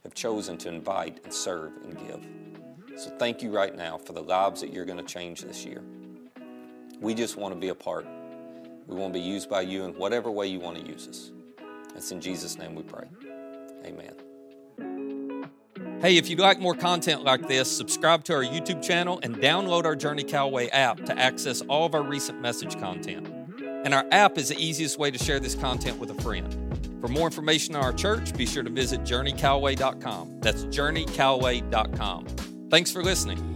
have 0.03 0.15
chosen 0.15 0.57
to 0.59 0.69
invite 0.69 1.21
and 1.25 1.33
serve 1.33 1.73
and 1.85 1.99
give. 1.99 3.01
So 3.01 3.11
thank 3.19 3.43
you 3.43 3.51
right 3.51 3.75
now 3.75 3.99
for 3.99 4.13
the 4.13 4.23
lives 4.23 4.61
that 4.61 4.73
you're 4.73 4.85
going 4.85 4.99
to 4.99 5.05
change 5.05 5.43
this 5.43 5.65
year. 5.65 5.83
We 7.01 7.15
just 7.15 7.37
want 7.37 7.53
to 7.53 7.61
be 7.61 7.69
a 7.69 7.75
part. 7.75 8.07
We 8.87 8.97
want 8.97 9.13
to 9.13 9.19
be 9.19 9.25
used 9.25 9.49
by 9.49 9.63
you 9.63 9.85
in 9.85 9.95
whatever 9.95 10.31
way 10.31 10.47
you 10.47 10.61
want 10.61 10.79
to 10.79 10.87
use 10.87 11.09
us. 11.09 11.33
It's 11.97 12.13
in 12.13 12.21
Jesus' 12.21 12.59
name 12.59 12.75
we 12.75 12.83
pray. 12.83 13.07
Amen. 13.85 14.15
Hey, 16.01 16.19
if 16.19 16.29
you'd 16.29 16.39
like 16.39 16.61
more 16.61 16.75
content 16.75 17.25
like 17.25 17.49
this, 17.49 17.75
subscribe 17.75 18.25
to 18.25 18.35
our 18.35 18.45
YouTube 18.45 18.83
channel 18.83 19.21
and 19.23 19.37
download 19.37 19.85
our 19.85 19.97
Journey 19.97 20.23
Callaway 20.23 20.69
app 20.69 20.99
to 21.07 21.19
access 21.19 21.63
all 21.63 21.87
of 21.87 21.95
our 21.95 22.03
recent 22.03 22.41
message 22.43 22.79
content. 22.79 23.27
And 23.85 23.95
our 23.95 24.07
app 24.13 24.37
is 24.37 24.49
the 24.49 24.59
easiest 24.59 24.99
way 24.99 25.11
to 25.11 25.19
share 25.19 25.41
this 25.41 25.55
content 25.55 25.99
with 25.99 26.11
a 26.11 26.23
friend. 26.23 26.75
For 27.01 27.09
more 27.09 27.27
information 27.27 27.75
on 27.77 27.83
our 27.83 27.93
church, 27.93 28.35
be 28.37 28.47
sure 28.47 28.63
to 28.63 28.71
visit 28.71 29.03
journeycallaway.com. 29.03 30.41
That's 30.41 30.65
journeycallaway.com. 30.65 32.27
Thanks 32.71 32.91
for 32.91 33.03
listening. 33.03 33.54